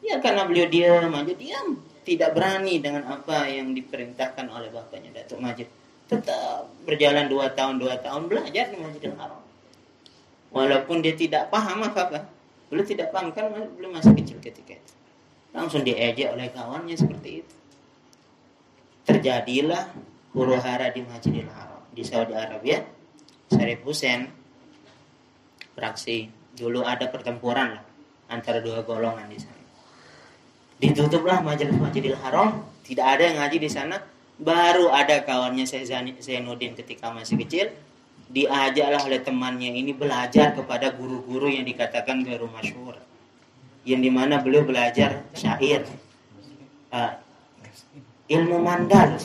Ya 0.03 0.19
karena 0.23 0.47
beliau 0.47 0.71
diam 0.71 1.11
aja, 1.11 1.35
diam. 1.35 1.79
Tidak 2.03 2.35
berani 2.35 2.83
dengan 2.83 3.07
apa 3.07 3.47
yang 3.47 3.75
diperintahkan 3.75 4.51
oleh 4.51 4.71
bapaknya 4.75 5.23
Datuk 5.23 5.39
Majid. 5.39 5.71
Tetap 6.11 6.67
berjalan 6.83 7.31
dua 7.31 7.55
tahun, 7.55 7.79
dua 7.79 7.95
tahun 8.03 8.27
belajar 8.27 8.75
di 8.75 8.77
Masjidil 8.83 9.15
Haram. 9.15 9.39
Walaupun 10.51 10.99
dia 10.99 11.15
tidak 11.15 11.47
paham 11.55 11.87
apa-apa 11.87 12.27
Beliau 12.73 12.89
tidak 12.89 13.13
paham 13.13 13.37
kan 13.37 13.53
belum 13.53 14.01
masih 14.01 14.17
kecil 14.17 14.41
ketika 14.41 14.73
itu. 14.73 14.93
Langsung 15.53 15.85
diejek 15.85 16.33
oleh 16.33 16.49
kawannya 16.49 16.97
seperti 16.97 17.45
itu. 17.45 17.55
Terjadilah 19.05 19.93
huru 20.33 20.57
hara 20.57 20.89
di 20.89 21.05
Masjidil 21.05 21.53
Haram 21.53 21.85
di 21.93 22.01
Saudi 22.01 22.33
Arabia. 22.33 22.81
Syarif 23.53 23.85
Hussein. 23.85 24.33
Beraksi 25.77 26.29
dulu 26.57 26.85
ada 26.85 27.09
pertempuran 27.09 27.77
lah 27.77 27.85
antara 28.33 28.65
dua 28.65 28.81
golongan 28.85 29.29
di 29.29 29.39
sana. 29.41 29.63
Ditutuplah 30.81 31.45
majelis 31.45 31.77
Masjidil 31.79 32.19
Haram, 32.19 32.65
tidak 32.83 33.07
ada 33.07 33.23
yang 33.23 33.37
ngaji 33.39 33.59
di 33.63 33.71
sana. 33.71 34.03
Baru 34.43 34.91
ada 34.91 35.23
kawannya 35.23 35.63
Syekh 35.63 35.87
Zainuddin 36.19 36.75
ketika 36.75 37.15
masih 37.15 37.39
kecil, 37.47 37.71
diajaklah 38.27 39.07
oleh 39.07 39.23
temannya 39.23 39.71
ini 39.71 39.95
belajar 39.95 40.57
kepada 40.57 40.91
guru-guru 40.91 41.47
yang 41.53 41.63
dikatakan 41.63 42.27
guru 42.27 42.51
masyhur. 42.51 42.99
Yang 43.87 44.01
di 44.03 44.11
mana 44.11 44.43
beliau 44.43 44.67
belajar 44.67 45.23
syair. 45.37 45.87
Uh, 46.91 47.15
ilmu 48.29 48.59
mandal 48.61 49.17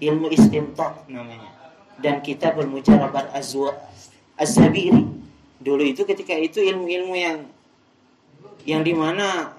ilmu 0.00 0.28
istintok 0.32 1.08
namanya 1.08 1.53
dan 2.00 2.22
kita 2.24 2.54
bermujarabat 2.54 3.30
azwa 3.34 3.74
az-zabiri. 4.38 5.04
Dulu 5.64 5.82
itu 5.84 6.02
ketika 6.04 6.34
itu 6.36 6.60
ilmu-ilmu 6.60 7.14
yang 7.14 7.38
yang 8.64 8.80
di 8.84 8.92
mana 8.96 9.52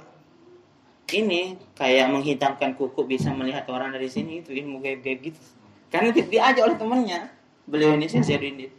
ini 1.14 1.56
kayak 1.78 2.10
menghitamkan 2.10 2.74
kuku 2.74 3.06
bisa 3.06 3.30
melihat 3.30 3.70
orang 3.70 3.94
dari 3.94 4.10
sini 4.10 4.42
itu 4.42 4.52
ilmu 4.52 4.82
gaib-gaib 4.82 5.32
gitu. 5.32 5.42
Karena 5.94 6.12
diajak 6.12 6.64
oleh 6.66 6.78
temannya 6.78 7.20
beliau 7.70 7.94
ini 7.96 8.10
sih 8.10 8.22
Zainuddin. 8.22 8.74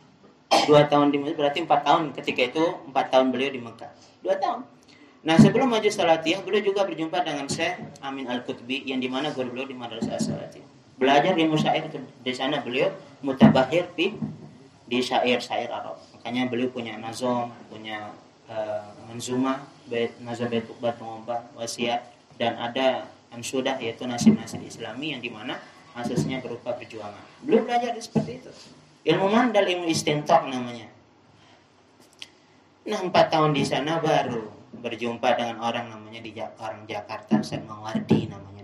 Dua 0.66 0.86
tahun 0.86 1.10
di 1.10 1.18
Mesir 1.18 1.34
berarti 1.38 1.62
empat 1.62 1.80
tahun. 1.86 2.14
Ketika 2.14 2.50
itu 2.50 2.64
empat 2.90 3.10
tahun 3.10 3.34
beliau 3.34 3.50
di 3.50 3.60
Mekah. 3.62 3.90
Dua 4.22 4.34
tahun. 4.38 4.60
Nah 5.26 5.34
sebelum 5.42 5.66
maju 5.66 5.90
salatiyah 5.90 6.46
beliau 6.46 6.62
juga 6.62 6.86
berjumpa 6.86 7.18
dengan 7.26 7.50
Syekh 7.50 7.98
Amin 7.98 8.30
Al 8.30 8.46
Qutbi 8.46 8.86
yang 8.86 9.02
di 9.02 9.10
mana 9.10 9.34
guru 9.34 9.50
beliau 9.50 9.66
di 9.66 9.74
Madrasah 9.74 10.22
Salatiyah 10.22 10.75
belajar 10.96 11.32
di 11.36 11.44
syair 11.56 11.88
itu 11.88 11.98
di 12.24 12.32
sana 12.32 12.60
beliau 12.64 12.92
mutabahir 13.20 13.88
di 13.96 14.16
di 14.86 14.98
syair-syair 15.02 15.68
Arab 15.68 16.00
makanya 16.16 16.48
beliau 16.48 16.72
punya 16.72 16.96
nazom 16.96 17.52
punya 17.68 18.12
uh, 18.48 18.90
manzuma 19.08 19.66
bait 19.86 20.12
nazam 20.24 20.48
bait 20.48 20.64
batu 20.80 21.04
wasiat 21.56 22.00
dan 22.40 22.56
ada 22.56 23.08
ansudah 23.32 23.76
yaitu 23.80 24.08
nasib-nasib 24.08 24.62
islami 24.64 25.12
yang 25.12 25.20
di 25.20 25.28
mana 25.28 25.58
asasnya 25.96 26.40
berupa 26.40 26.72
perjuangan 26.76 27.24
beliau 27.44 27.66
belajar 27.66 27.92
seperti 28.00 28.40
itu 28.40 28.52
Ilmu 29.06 29.30
mandal, 29.30 29.70
ilmu 29.70 29.86
istintok 29.86 30.50
namanya. 30.50 30.90
Nah 32.90 32.98
empat 33.06 33.30
tahun 33.30 33.54
di 33.54 33.62
sana 33.62 34.02
baru 34.02 34.50
berjumpa 34.82 35.38
dengan 35.38 35.62
orang 35.62 35.86
namanya 35.86 36.18
di 36.18 36.34
orang 36.34 36.82
Jakarta, 36.90 37.38
Ustaz 37.38 37.62
Mawardi 37.62 38.26
namanya. 38.26 38.55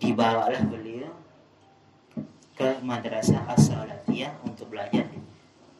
Dibawalah 0.00 0.64
beliau 0.64 1.12
ke 2.56 2.80
madrasah 2.80 3.44
as 3.52 3.68
untuk 4.44 4.72
belajar 4.72 5.04
di 5.12 5.20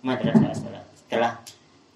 madrasah 0.05 0.49
as 0.53 0.61
Setelah 0.95 1.41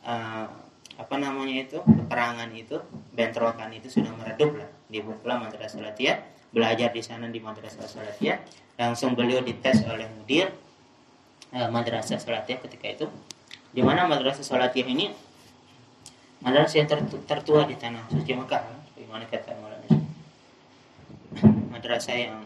uh, 0.03 0.49
apa 0.95 1.15
namanya 1.19 1.67
itu 1.67 1.79
peperangan 1.83 2.51
itu 2.55 2.79
bentrokan 3.15 3.71
itu 3.75 3.91
sudah 3.91 4.13
meredup 4.15 4.57
lah. 4.57 4.71
Dibuka 4.89 5.37
madrasah 5.37 5.83
salatiyah 5.83 6.19
belajar 6.55 6.95
di 6.95 7.03
sana 7.03 7.27
di 7.27 7.43
madrasah 7.43 7.83
salatiyah 7.83 8.39
langsung 8.79 9.19
beliau 9.19 9.43
dites 9.43 9.83
oleh 9.91 10.07
mudir 10.15 10.55
uh, 11.51 11.69
madrasah 11.71 12.19
salatiah 12.23 12.63
ketika 12.63 12.87
itu. 12.87 13.07
Di 13.75 13.83
mana 13.83 14.07
madrasah 14.07 14.47
salatiah 14.47 14.87
ini? 14.87 15.11
Madrasah 16.45 16.77
yang 16.77 16.89
tertua 17.25 17.65
di 17.65 17.75
tanah 17.75 18.05
suci 18.13 18.37
Mekah 18.37 18.63
bagaimana 18.95 19.25
kata 19.27 19.57
madrasah 21.85 22.17
yang 22.17 22.41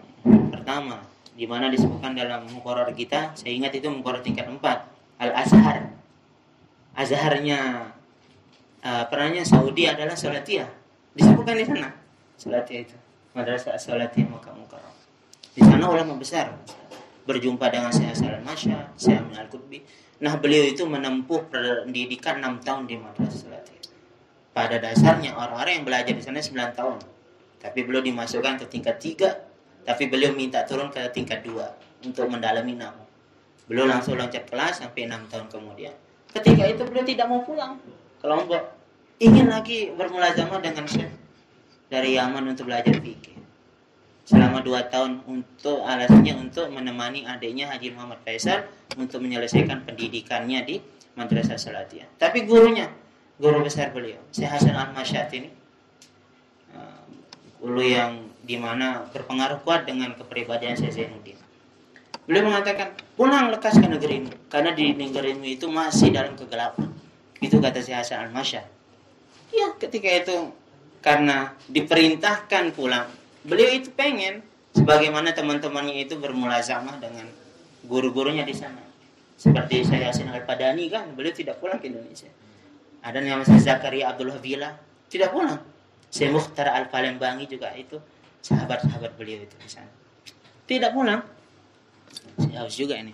pertama 0.50 0.98
di 1.38 1.46
mana 1.46 1.70
disebutkan 1.70 2.10
dalam 2.18 2.50
mukoror 2.50 2.90
kita 2.90 3.38
saya 3.38 3.54
ingat 3.54 3.70
itu 3.78 3.86
mukoror 3.86 4.18
tingkat 4.18 4.50
4 4.50 4.58
Al 5.22 5.30
Azhar 5.30 5.94
Azharnya 6.98 7.94
uh, 8.82 9.04
perannya 9.06 9.46
Saudi 9.46 9.86
adalah 9.86 10.18
Salatiah 10.18 10.66
disebutkan 11.14 11.54
di 11.54 11.70
sana 11.70 11.94
Salatiah 12.34 12.82
itu 12.82 12.98
madrasah 13.30 13.78
Salatiah 13.78 14.26
Mekah 14.26 14.58
Mukarram 14.58 14.94
di 15.54 15.62
sana 15.62 15.86
ulama 15.86 16.18
besar 16.18 16.58
berjumpa 17.22 17.70
dengan 17.70 17.92
Syekh 17.92 18.24
Salam 18.24 18.40
Masya, 18.40 18.96
Syekh 18.96 19.20
Amin 19.20 19.36
Al-Qutbi. 19.36 19.84
Nah, 20.24 20.40
beliau 20.40 20.64
itu 20.64 20.88
menempuh 20.88 21.44
pendidikan 21.52 22.40
6 22.40 22.64
tahun 22.64 22.88
di 22.88 22.96
Madrasah 22.96 23.36
Salatiah. 23.44 23.84
Pada 24.56 24.80
dasarnya 24.80 25.36
orang-orang 25.36 25.76
yang 25.76 25.84
belajar 25.84 26.16
di 26.16 26.24
sana 26.24 26.40
9 26.40 26.72
tahun. 26.72 27.17
Tapi 27.58 27.82
beliau 27.82 28.02
dimasukkan 28.02 28.62
ke 28.62 28.66
tingkat 28.70 28.96
3, 29.02 29.84
tapi 29.86 30.06
beliau 30.06 30.30
minta 30.34 30.62
turun 30.62 30.90
ke 30.94 31.02
tingkat 31.10 31.42
2 31.42 32.06
untuk 32.06 32.30
mendalami 32.30 32.78
nahu. 32.78 33.02
Beliau 33.66 33.84
langsung 33.84 34.16
loncat 34.16 34.46
kelas 34.46 34.80
sampai 34.80 35.10
6 35.10 35.28
tahun 35.28 35.46
kemudian. 35.50 35.94
Ketika 36.30 36.64
itu 36.70 36.82
beliau 36.86 37.04
tidak 37.04 37.26
mau 37.26 37.42
pulang 37.42 37.80
ke 38.20 38.26
Lombok. 38.26 38.64
Ingin 39.18 39.50
lagi 39.50 39.90
bermulazamah 39.98 40.62
dengan 40.62 40.86
Syekh 40.86 41.10
dari 41.90 42.14
Yaman 42.14 42.54
untuk 42.54 42.70
belajar 42.70 42.94
fikih 42.94 43.38
selama 44.28 44.60
dua 44.60 44.84
tahun 44.92 45.24
untuk 45.24 45.80
alasannya 45.88 46.36
untuk 46.36 46.68
menemani 46.68 47.24
adiknya 47.24 47.72
Haji 47.72 47.96
Muhammad 47.96 48.20
Faisal 48.28 48.68
untuk 49.00 49.24
menyelesaikan 49.24 49.88
pendidikannya 49.88 50.60
di 50.68 50.76
Madrasah 51.16 51.56
Salatiah. 51.56 52.04
Tapi 52.20 52.44
gurunya, 52.44 52.92
guru 53.40 53.64
besar 53.64 53.88
beliau, 53.88 54.20
Syekh 54.28 54.52
Hasan 54.52 54.76
Al-Masyat 54.76 55.32
ini, 55.32 55.48
guru 57.58 57.82
yang 57.82 58.26
di 58.42 58.56
mana 58.56 59.06
berpengaruh 59.12 59.60
kuat 59.66 59.84
dengan 59.84 60.14
kepribadian 60.14 60.78
Syekh 60.78 60.94
Zainuddin. 60.94 61.38
Beliau 62.24 62.48
mengatakan, 62.48 62.92
pulang 63.16 63.48
lekas 63.52 63.80
ke 63.80 63.88
negerimu, 63.88 64.30
karena 64.52 64.76
di 64.76 64.92
negerimu 64.92 65.44
itu 65.48 65.66
masih 65.68 66.12
dalam 66.12 66.36
kegelapan. 66.36 66.92
Itu 67.40 67.60
kata 67.60 67.80
Syekh 67.80 67.98
Hasan 68.04 68.28
Al-Masyat. 68.28 68.66
Ya, 69.52 69.72
ketika 69.80 70.08
itu 70.12 70.52
karena 71.00 71.56
diperintahkan 71.72 72.76
pulang 72.76 73.08
beliau 73.48 73.70
itu 73.72 73.88
pengen 73.94 74.44
sebagaimana 74.76 75.32
teman-temannya 75.32 76.04
itu 76.04 76.20
bermulazamah 76.20 77.00
dengan 77.00 77.24
guru-gurunya 77.88 78.44
di 78.44 78.52
sana. 78.52 78.84
Seperti 79.38 79.86
saya 79.86 80.10
Yasin 80.10 80.28
Al-Padani 80.28 80.90
kan, 80.90 81.14
beliau 81.14 81.30
tidak 81.30 81.62
pulang 81.62 81.78
ke 81.78 81.88
Indonesia. 81.88 82.28
Ada 83.00 83.22
namanya 83.22 83.56
Zakaria 83.56 84.10
Abdul 84.10 84.34
Havila, 84.34 84.74
tidak 85.06 85.30
pulang. 85.30 85.62
Saya 86.08 86.32
Mukhtar 86.32 86.72
Al-Palembangi 86.72 87.44
juga 87.44 87.72
itu 87.76 88.00
sahabat-sahabat 88.40 89.14
beliau 89.20 89.44
itu 89.44 89.56
di 89.60 89.68
sana. 89.68 89.90
Tidak 90.64 90.90
pulang. 90.92 91.20
Saya 92.40 92.64
haus 92.64 92.76
juga 92.76 92.96
ini. 92.96 93.12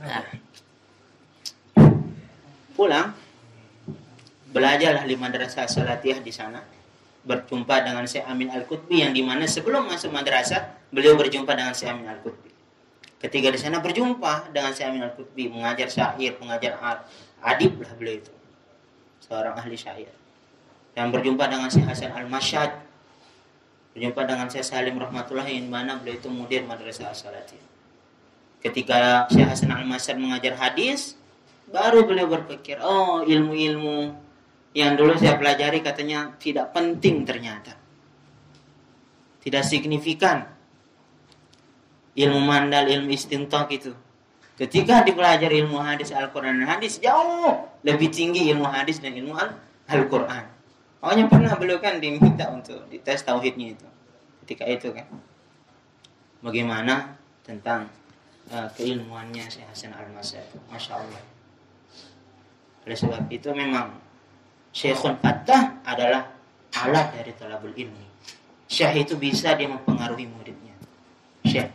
Nah. 0.00 0.24
Pulang. 2.72 3.08
Belajarlah 4.54 5.04
di 5.04 5.16
madrasah 5.18 5.66
salatiah 5.66 6.22
di 6.22 6.30
sana 6.30 6.62
berjumpa 7.24 7.80
dengan 7.82 8.04
Syekh 8.04 8.22
Amin 8.28 8.52
Al-Qutbi 8.52 9.00
yang 9.02 9.10
di 9.16 9.24
mana 9.24 9.48
sebelum 9.48 9.88
masuk 9.88 10.12
madrasah 10.12 10.76
beliau 10.92 11.16
berjumpa 11.18 11.50
dengan 11.56 11.74
Syekh 11.74 11.90
Amin 11.90 12.06
Al-Qutbi. 12.06 12.52
Ketika 13.18 13.48
di 13.48 13.58
sana 13.58 13.80
berjumpa 13.80 14.52
dengan 14.52 14.70
Syekh 14.76 14.86
Amin 14.92 15.02
Al-Qutbi 15.02 15.48
mengajar 15.48 15.88
syair, 15.88 16.36
mengajar 16.36 16.76
adib 17.40 17.80
lah 17.80 17.92
beliau 17.96 18.20
itu. 18.20 18.32
Seorang 19.24 19.56
ahli 19.56 19.74
syair. 19.74 20.12
Dan 20.94 21.10
berjumpa 21.10 21.50
dengan 21.50 21.66
Syekh 21.66 21.90
Hasan 21.90 22.14
Al-Masyad. 22.14 22.70
Berjumpa 23.94 24.20
dengan 24.26 24.46
Syekh 24.46 24.66
Salim 24.66 24.94
Rahmatullah 24.98 25.46
yang 25.50 25.66
mana 25.66 25.98
beliau 25.98 26.18
itu 26.18 26.30
mudir 26.30 26.62
madrasah 26.62 27.10
as-salati. 27.10 27.58
Ketika 28.62 29.26
Syekh 29.28 29.46
Hasan 29.50 29.74
Al-Masyad 29.74 30.16
mengajar 30.18 30.54
hadis, 30.56 31.18
baru 31.66 32.06
beliau 32.06 32.30
berpikir, 32.30 32.78
oh 32.78 33.26
ilmu-ilmu 33.26 34.14
yang 34.74 34.98
dulu 34.98 35.14
saya 35.18 35.38
pelajari 35.38 35.82
katanya 35.82 36.34
tidak 36.38 36.74
penting 36.74 37.22
ternyata. 37.26 37.78
Tidak 39.42 39.62
signifikan. 39.62 40.46
Ilmu 42.14 42.38
mandal, 42.38 42.86
ilmu 42.86 43.10
istintok 43.10 43.66
itu. 43.74 43.92
Ketika 44.54 45.02
dipelajari 45.02 45.66
ilmu 45.66 45.82
hadis 45.82 46.14
Al-Quran 46.14 46.62
dan 46.62 46.78
hadis 46.78 47.02
jauh 47.02 47.66
lebih 47.82 48.14
tinggi 48.14 48.46
ilmu 48.54 48.62
hadis 48.70 49.02
dan 49.02 49.10
ilmu 49.18 49.34
Al-Quran. 49.90 50.53
Pokoknya 51.04 51.28
pernah 51.28 51.52
beliau 51.60 51.76
kan 51.84 52.00
diminta 52.00 52.48
untuk 52.48 52.80
dites 52.88 53.28
tauhidnya 53.28 53.76
itu. 53.76 53.84
Ketika 54.40 54.64
itu 54.64 54.88
kan. 54.88 55.04
Bagaimana 56.40 57.20
tentang 57.44 57.92
uh, 58.48 58.72
keilmuannya 58.72 59.44
Syekh 59.52 59.68
Hasan 59.68 59.92
Al-Masad. 59.92 60.48
Masya 60.72 60.96
Allah. 60.96 61.20
Oleh 62.88 62.96
sebab 62.96 63.28
itu 63.28 63.52
memang 63.52 64.00
Syekhun 64.72 65.20
Fattah 65.20 65.84
adalah 65.84 66.24
alat 66.72 67.12
dari 67.12 67.36
talabul 67.36 67.76
ilmi. 67.76 68.08
Syekh 68.64 69.04
itu 69.04 69.20
bisa 69.20 69.52
dia 69.60 69.68
mempengaruhi 69.68 70.24
muridnya. 70.24 70.72
Syekh. 71.44 71.68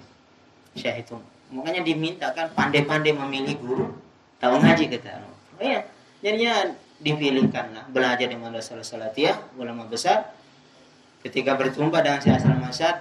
Syekh 0.73 1.05
itu. 1.05 1.21
Makanya 1.53 1.85
dimintakan 1.85 2.49
pandai-pandai 2.57 3.13
memilih 3.13 3.61
guru. 3.61 3.93
Tahu 4.41 4.57
ngaji 4.57 4.89
kata. 4.89 5.21
Oh 5.21 5.61
iya. 5.61 5.85
Jadinya 6.25 6.73
dipilihkanlah 6.99 7.87
belajar 7.89 8.27
di 8.27 8.35
madrasah 8.35 8.83
salatiyah 8.83 9.55
ulama 9.55 9.87
besar 9.87 10.35
ketika 11.23 11.55
berjumpa 11.55 12.03
dengan 12.03 12.19
Syekh 12.19 12.39
Hasan 12.39 12.59
Masad 12.59 12.95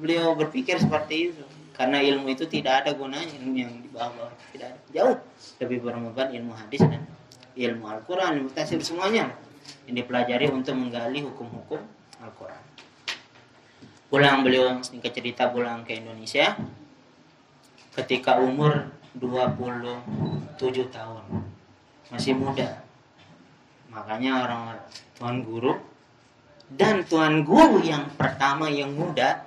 beliau 0.00 0.32
berpikir 0.32 0.80
seperti 0.80 1.32
itu 1.32 1.44
karena 1.74 1.98
ilmu 2.00 2.30
itu 2.30 2.46
tidak 2.46 2.86
ada 2.86 2.90
gunanya 2.94 3.26
ilmu 3.42 3.54
yang 3.58 3.72
di 3.82 3.90
bawah 3.90 4.30
tidak 4.54 4.74
ada. 4.74 4.80
jauh 4.94 5.16
lebih 5.58 5.82
bermanfaat 5.82 6.30
ilmu 6.30 6.54
hadis 6.54 6.82
dan 6.86 7.02
ilmu 7.54 7.84
Al-Quran, 7.90 8.30
ilmu 8.42 8.50
tafsir 8.54 8.78
semuanya 8.82 9.34
yang 9.86 9.94
dipelajari 9.94 10.50
untuk 10.50 10.74
menggali 10.78 11.22
hukum-hukum 11.26 11.82
Al-Quran. 12.22 12.62
Pulang 14.06 14.46
beliau 14.46 14.78
singkat 14.86 15.10
cerita 15.10 15.50
pulang 15.50 15.82
ke 15.82 15.98
Indonesia 15.98 16.54
ketika 17.98 18.38
umur 18.38 18.94
27 19.18 20.94
tahun. 20.94 21.22
Masih 22.10 22.38
muda. 22.38 22.82
Makanya 23.94 24.44
orang 24.44 24.62
tuan 25.14 25.46
guru 25.46 25.78
dan 26.74 27.06
tuan 27.06 27.46
guru 27.46 27.78
yang 27.80 28.10
pertama 28.18 28.66
yang 28.66 28.90
muda 28.90 29.46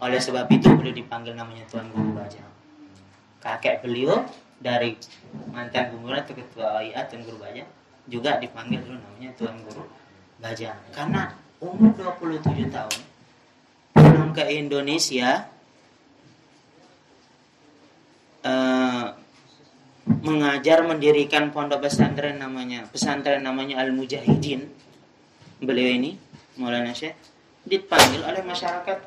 oleh 0.00 0.18
sebab 0.18 0.48
itu 0.48 0.72
beliau 0.72 0.96
dipanggil 0.96 1.36
namanya 1.36 1.68
tuan 1.68 1.86
guru 1.92 2.16
Bajang. 2.16 2.48
Kakek 3.44 3.84
beliau 3.84 4.24
dari 4.64 4.96
mantan 5.52 5.92
guru 5.92 6.16
atau 6.16 6.32
ketua 6.32 6.80
OIA 6.80 7.04
Tuan 7.04 7.20
Guru 7.20 7.36
Baja 7.36 7.64
juga 8.08 8.40
dipanggil 8.40 8.80
dulu 8.80 8.96
namanya 8.96 9.30
Tuan 9.36 9.56
Guru 9.60 9.84
Baja 10.40 10.76
karena 10.92 11.36
umur 11.60 11.92
27 11.96 12.72
tahun 12.72 13.00
pulang 13.92 14.32
ke 14.32 14.44
Indonesia 14.56 15.48
uh, 18.44 19.12
mengajar 20.24 20.80
mendirikan 20.88 21.52
pondok 21.52 21.84
pesantren 21.84 22.40
namanya 22.40 22.88
pesantren 22.88 23.44
namanya 23.44 23.84
Al 23.84 23.92
Mujahidin 23.92 24.66
beliau 25.60 25.88
ini 25.92 26.16
Maulana 26.56 26.96
Syekh 26.96 27.14
dipanggil 27.68 28.24
oleh 28.24 28.40
masyarakat 28.40 28.98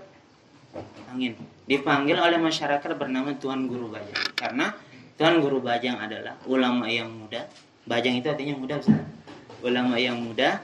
angin 1.09 1.33
dipanggil 1.65 2.21
oleh 2.21 2.37
masyarakat 2.37 2.89
bernama 2.93 3.33
Tuan 3.35 3.65
Guru 3.65 3.89
Baja 3.89 4.13
karena 4.37 4.77
Tuan 5.17 5.41
Guru 5.41 5.57
Bajang 5.65 5.97
adalah 5.97 6.37
ulama 6.45 6.85
yang 6.85 7.09
muda. 7.09 7.49
Bajang 7.89 8.21
itu 8.21 8.29
artinya 8.29 8.53
muda, 8.53 8.77
Ustaz. 8.77 9.01
Ulama 9.65 9.97
yang 9.97 10.21
muda 10.21 10.61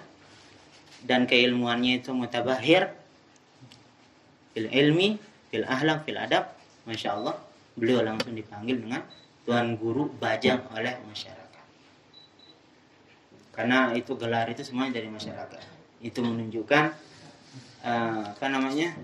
dan 1.01 1.25
keilmuannya 1.25 2.05
itu 2.05 2.13
mutabahir 2.13 2.93
fil 4.53 4.69
ilmi, 4.69 5.17
fil 5.49 5.65
ahlak, 5.65 6.05
fil 6.05 6.21
adab. 6.21 6.53
Masya 6.85 7.17
Allah, 7.17 7.35
beliau 7.73 8.05
langsung 8.05 8.37
dipanggil 8.37 8.77
dengan 8.77 9.01
Tuan 9.43 9.75
Guru 9.75 10.07
Bajang 10.17 10.63
oleh 10.71 10.95
masyarakat. 11.03 11.65
Karena 13.53 13.91
itu 13.93 14.15
gelar 14.15 14.47
itu 14.49 14.63
semuanya 14.63 14.97
dari 14.97 15.11
masyarakat. 15.11 15.61
Itu 15.99 16.23
menunjukkan 16.23 16.83
uh, 17.85 18.23
apa 18.33 18.45
namanya? 18.49 18.95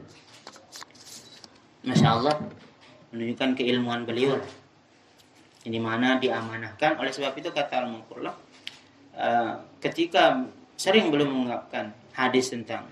Masya 1.83 2.07
Allah, 2.11 2.35
menunjukkan 3.11 3.55
keilmuan 3.55 4.03
beliau 4.03 4.39
di 5.69 5.79
mana 5.79 6.17
diamanahkan 6.17 6.97
oleh 6.97 7.11
sebab 7.11 7.35
itu 7.35 7.51
kata 7.51 7.83
Al-Muqurlah 7.83 8.35
uh, 9.19 9.53
ketika 9.83 10.47
sering 10.79 11.11
belum 11.11 11.29
mengungkapkan 11.29 11.91
hadis 12.15 12.55
tentang 12.55 12.87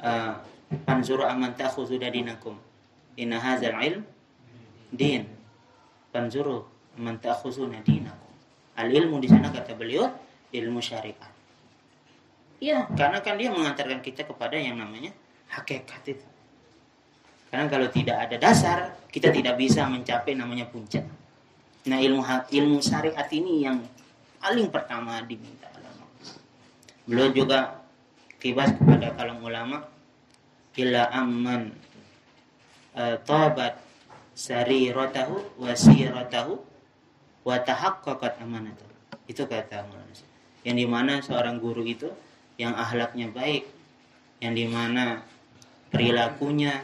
uh, 0.00 0.40
panzuru 0.88 1.28
aman 1.28 1.52
takhudhu 1.52 2.00
dinakum 2.00 2.56
inna 3.20 3.36
hadzal 3.36 3.76
ilm 3.76 4.02
din 4.88 5.28
Panzuru 6.12 6.60
man 7.00 7.16
ta'khuzuna 7.16 7.80
dinakum. 7.80 8.30
Al 8.76 8.92
ilmu 8.92 9.16
di 9.18 9.28
sana 9.28 9.48
kata 9.48 9.72
beliau 9.72 10.06
ilmu 10.52 10.80
syariat. 10.84 11.32
Iya, 12.62 12.86
karena 12.94 13.18
kan 13.24 13.34
dia 13.40 13.50
mengantarkan 13.50 14.04
kita 14.04 14.22
kepada 14.22 14.54
yang 14.54 14.78
namanya 14.78 15.10
hakikat 15.50 16.04
itu. 16.06 16.26
Karena 17.50 17.66
kalau 17.66 17.88
tidak 17.90 18.16
ada 18.28 18.36
dasar, 18.38 18.78
kita 19.10 19.34
tidak 19.34 19.58
bisa 19.58 19.84
mencapai 19.84 20.38
namanya 20.38 20.70
puncak. 20.70 21.04
Nah, 21.90 21.98
ilmu 21.98 22.22
ilmu 22.48 22.78
syariat 22.78 23.26
ini 23.34 23.66
yang 23.66 23.82
paling 24.38 24.70
pertama 24.70 25.18
diminta 25.26 25.66
ulama. 25.74 26.06
Beliau 27.04 27.28
juga 27.34 27.82
kibas 28.38 28.70
kepada 28.78 29.10
kalam 29.18 29.42
ulama 29.42 29.82
ila 30.78 31.02
amman 31.12 31.74
uh, 32.96 33.18
tabat 33.26 33.76
sariratahu 34.32 35.60
wasiratahu 35.60 36.58
wa 37.44 37.56
tahaqqaqat 37.60 38.40
amanatahu. 38.40 38.90
Itu 39.28 39.46
kata 39.46 39.86
Maulana. 39.86 40.14
Yang 40.62 40.76
di 40.78 40.86
mana 40.86 41.12
seorang 41.22 41.58
guru 41.58 41.82
itu 41.82 42.08
yang 42.58 42.74
ahlaknya 42.78 43.30
baik, 43.30 43.66
yang 44.38 44.54
di 44.54 44.66
mana 44.70 45.22
perilakunya 45.90 46.82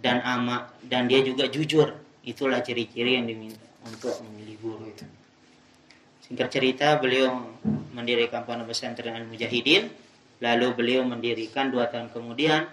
dan 0.00 0.24
ama 0.24 0.72
dan 0.80 1.04
dia 1.06 1.20
juga 1.20 1.48
jujur, 1.52 1.92
itulah 2.24 2.64
ciri-ciri 2.64 3.20
yang 3.20 3.28
diminta 3.28 3.66
untuk 3.84 4.16
memilih 4.24 4.56
guru 4.62 4.84
itu. 4.88 5.04
Singkat 6.24 6.48
cerita, 6.48 6.96
beliau 6.96 7.52
mendirikan 7.92 8.48
pondok 8.48 8.72
pesantren 8.72 9.12
Al 9.12 9.28
Mujahidin, 9.28 9.92
lalu 10.40 10.66
beliau 10.72 11.04
mendirikan 11.04 11.68
dua 11.68 11.92
tahun 11.92 12.08
kemudian, 12.08 12.64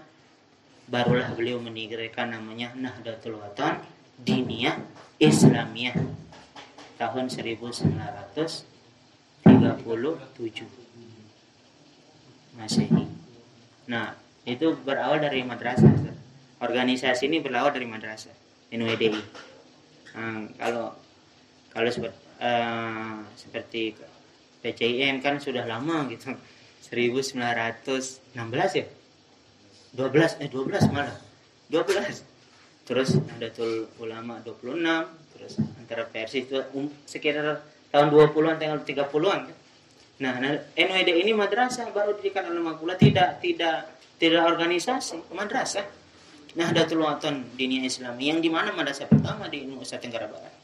barulah 0.89 1.29
beliau 1.37 1.61
mendirikan 1.61 2.33
namanya 2.33 2.73
Nahdlatul 2.73 3.37
Watan 3.37 3.77
Diniyah 4.19 4.75
Islamiyah 5.21 5.95
tahun 6.99 7.31
1937 7.31 9.47
Masehi. 12.59 13.07
Nah, 13.87 14.19
itu 14.43 14.75
berawal 14.83 15.23
dari 15.23 15.47
madrasah. 15.47 15.87
Organisasi 16.59 17.31
ini 17.31 17.39
berawal 17.39 17.71
dari 17.71 17.87
madrasah 17.87 18.35
NWDI. 18.67 19.23
Nah, 20.19 20.43
kalau 20.59 20.91
kalau 21.71 21.87
seperti, 21.87 22.19
uh, 22.43 23.23
seperti 23.39 23.95
PCIM 24.59 25.23
kan 25.23 25.39
sudah 25.39 25.63
lama 25.63 26.03
gitu 26.11 26.35
1916 26.91 28.35
ya 28.75 28.85
12 29.97 30.43
eh 30.45 30.49
12 30.49 30.93
malah 30.93 31.17
12 31.69 32.89
terus 32.89 33.09
ada 33.37 33.47
tul 33.53 33.89
ulama 34.01 34.41
26 34.41 34.81
terus 35.37 35.53
antara 35.77 36.03
versi 36.09 36.45
itu 36.45 36.57
um, 36.73 36.89
sekitar 37.05 37.61
tahun 37.89 38.07
20-an 38.13 38.57
tanggal 38.61 38.79
30-an 38.85 39.41
kan? 39.49 39.57
Nah, 40.19 40.35
nah 40.35 40.51
NWD 40.75 41.09
ini 41.23 41.31
madrasah 41.31 41.95
baru 41.95 42.19
didirikan 42.19 42.51
oleh 42.51 42.59
Makula 42.59 42.99
tidak 42.99 43.39
tidak 43.39 43.87
tidak 44.19 44.43
organisasi 44.51 45.31
madrasah. 45.31 45.87
Nah 46.59 46.75
ada 46.75 46.83
Waton 46.83 47.55
Dinia 47.55 47.87
Islami 47.87 48.27
yang 48.27 48.43
di 48.43 48.51
mana 48.51 48.75
madrasah 48.75 49.07
pertama 49.07 49.47
di 49.47 49.63
Nusa 49.63 49.95
Tenggara 49.95 50.27
Barat 50.27 50.58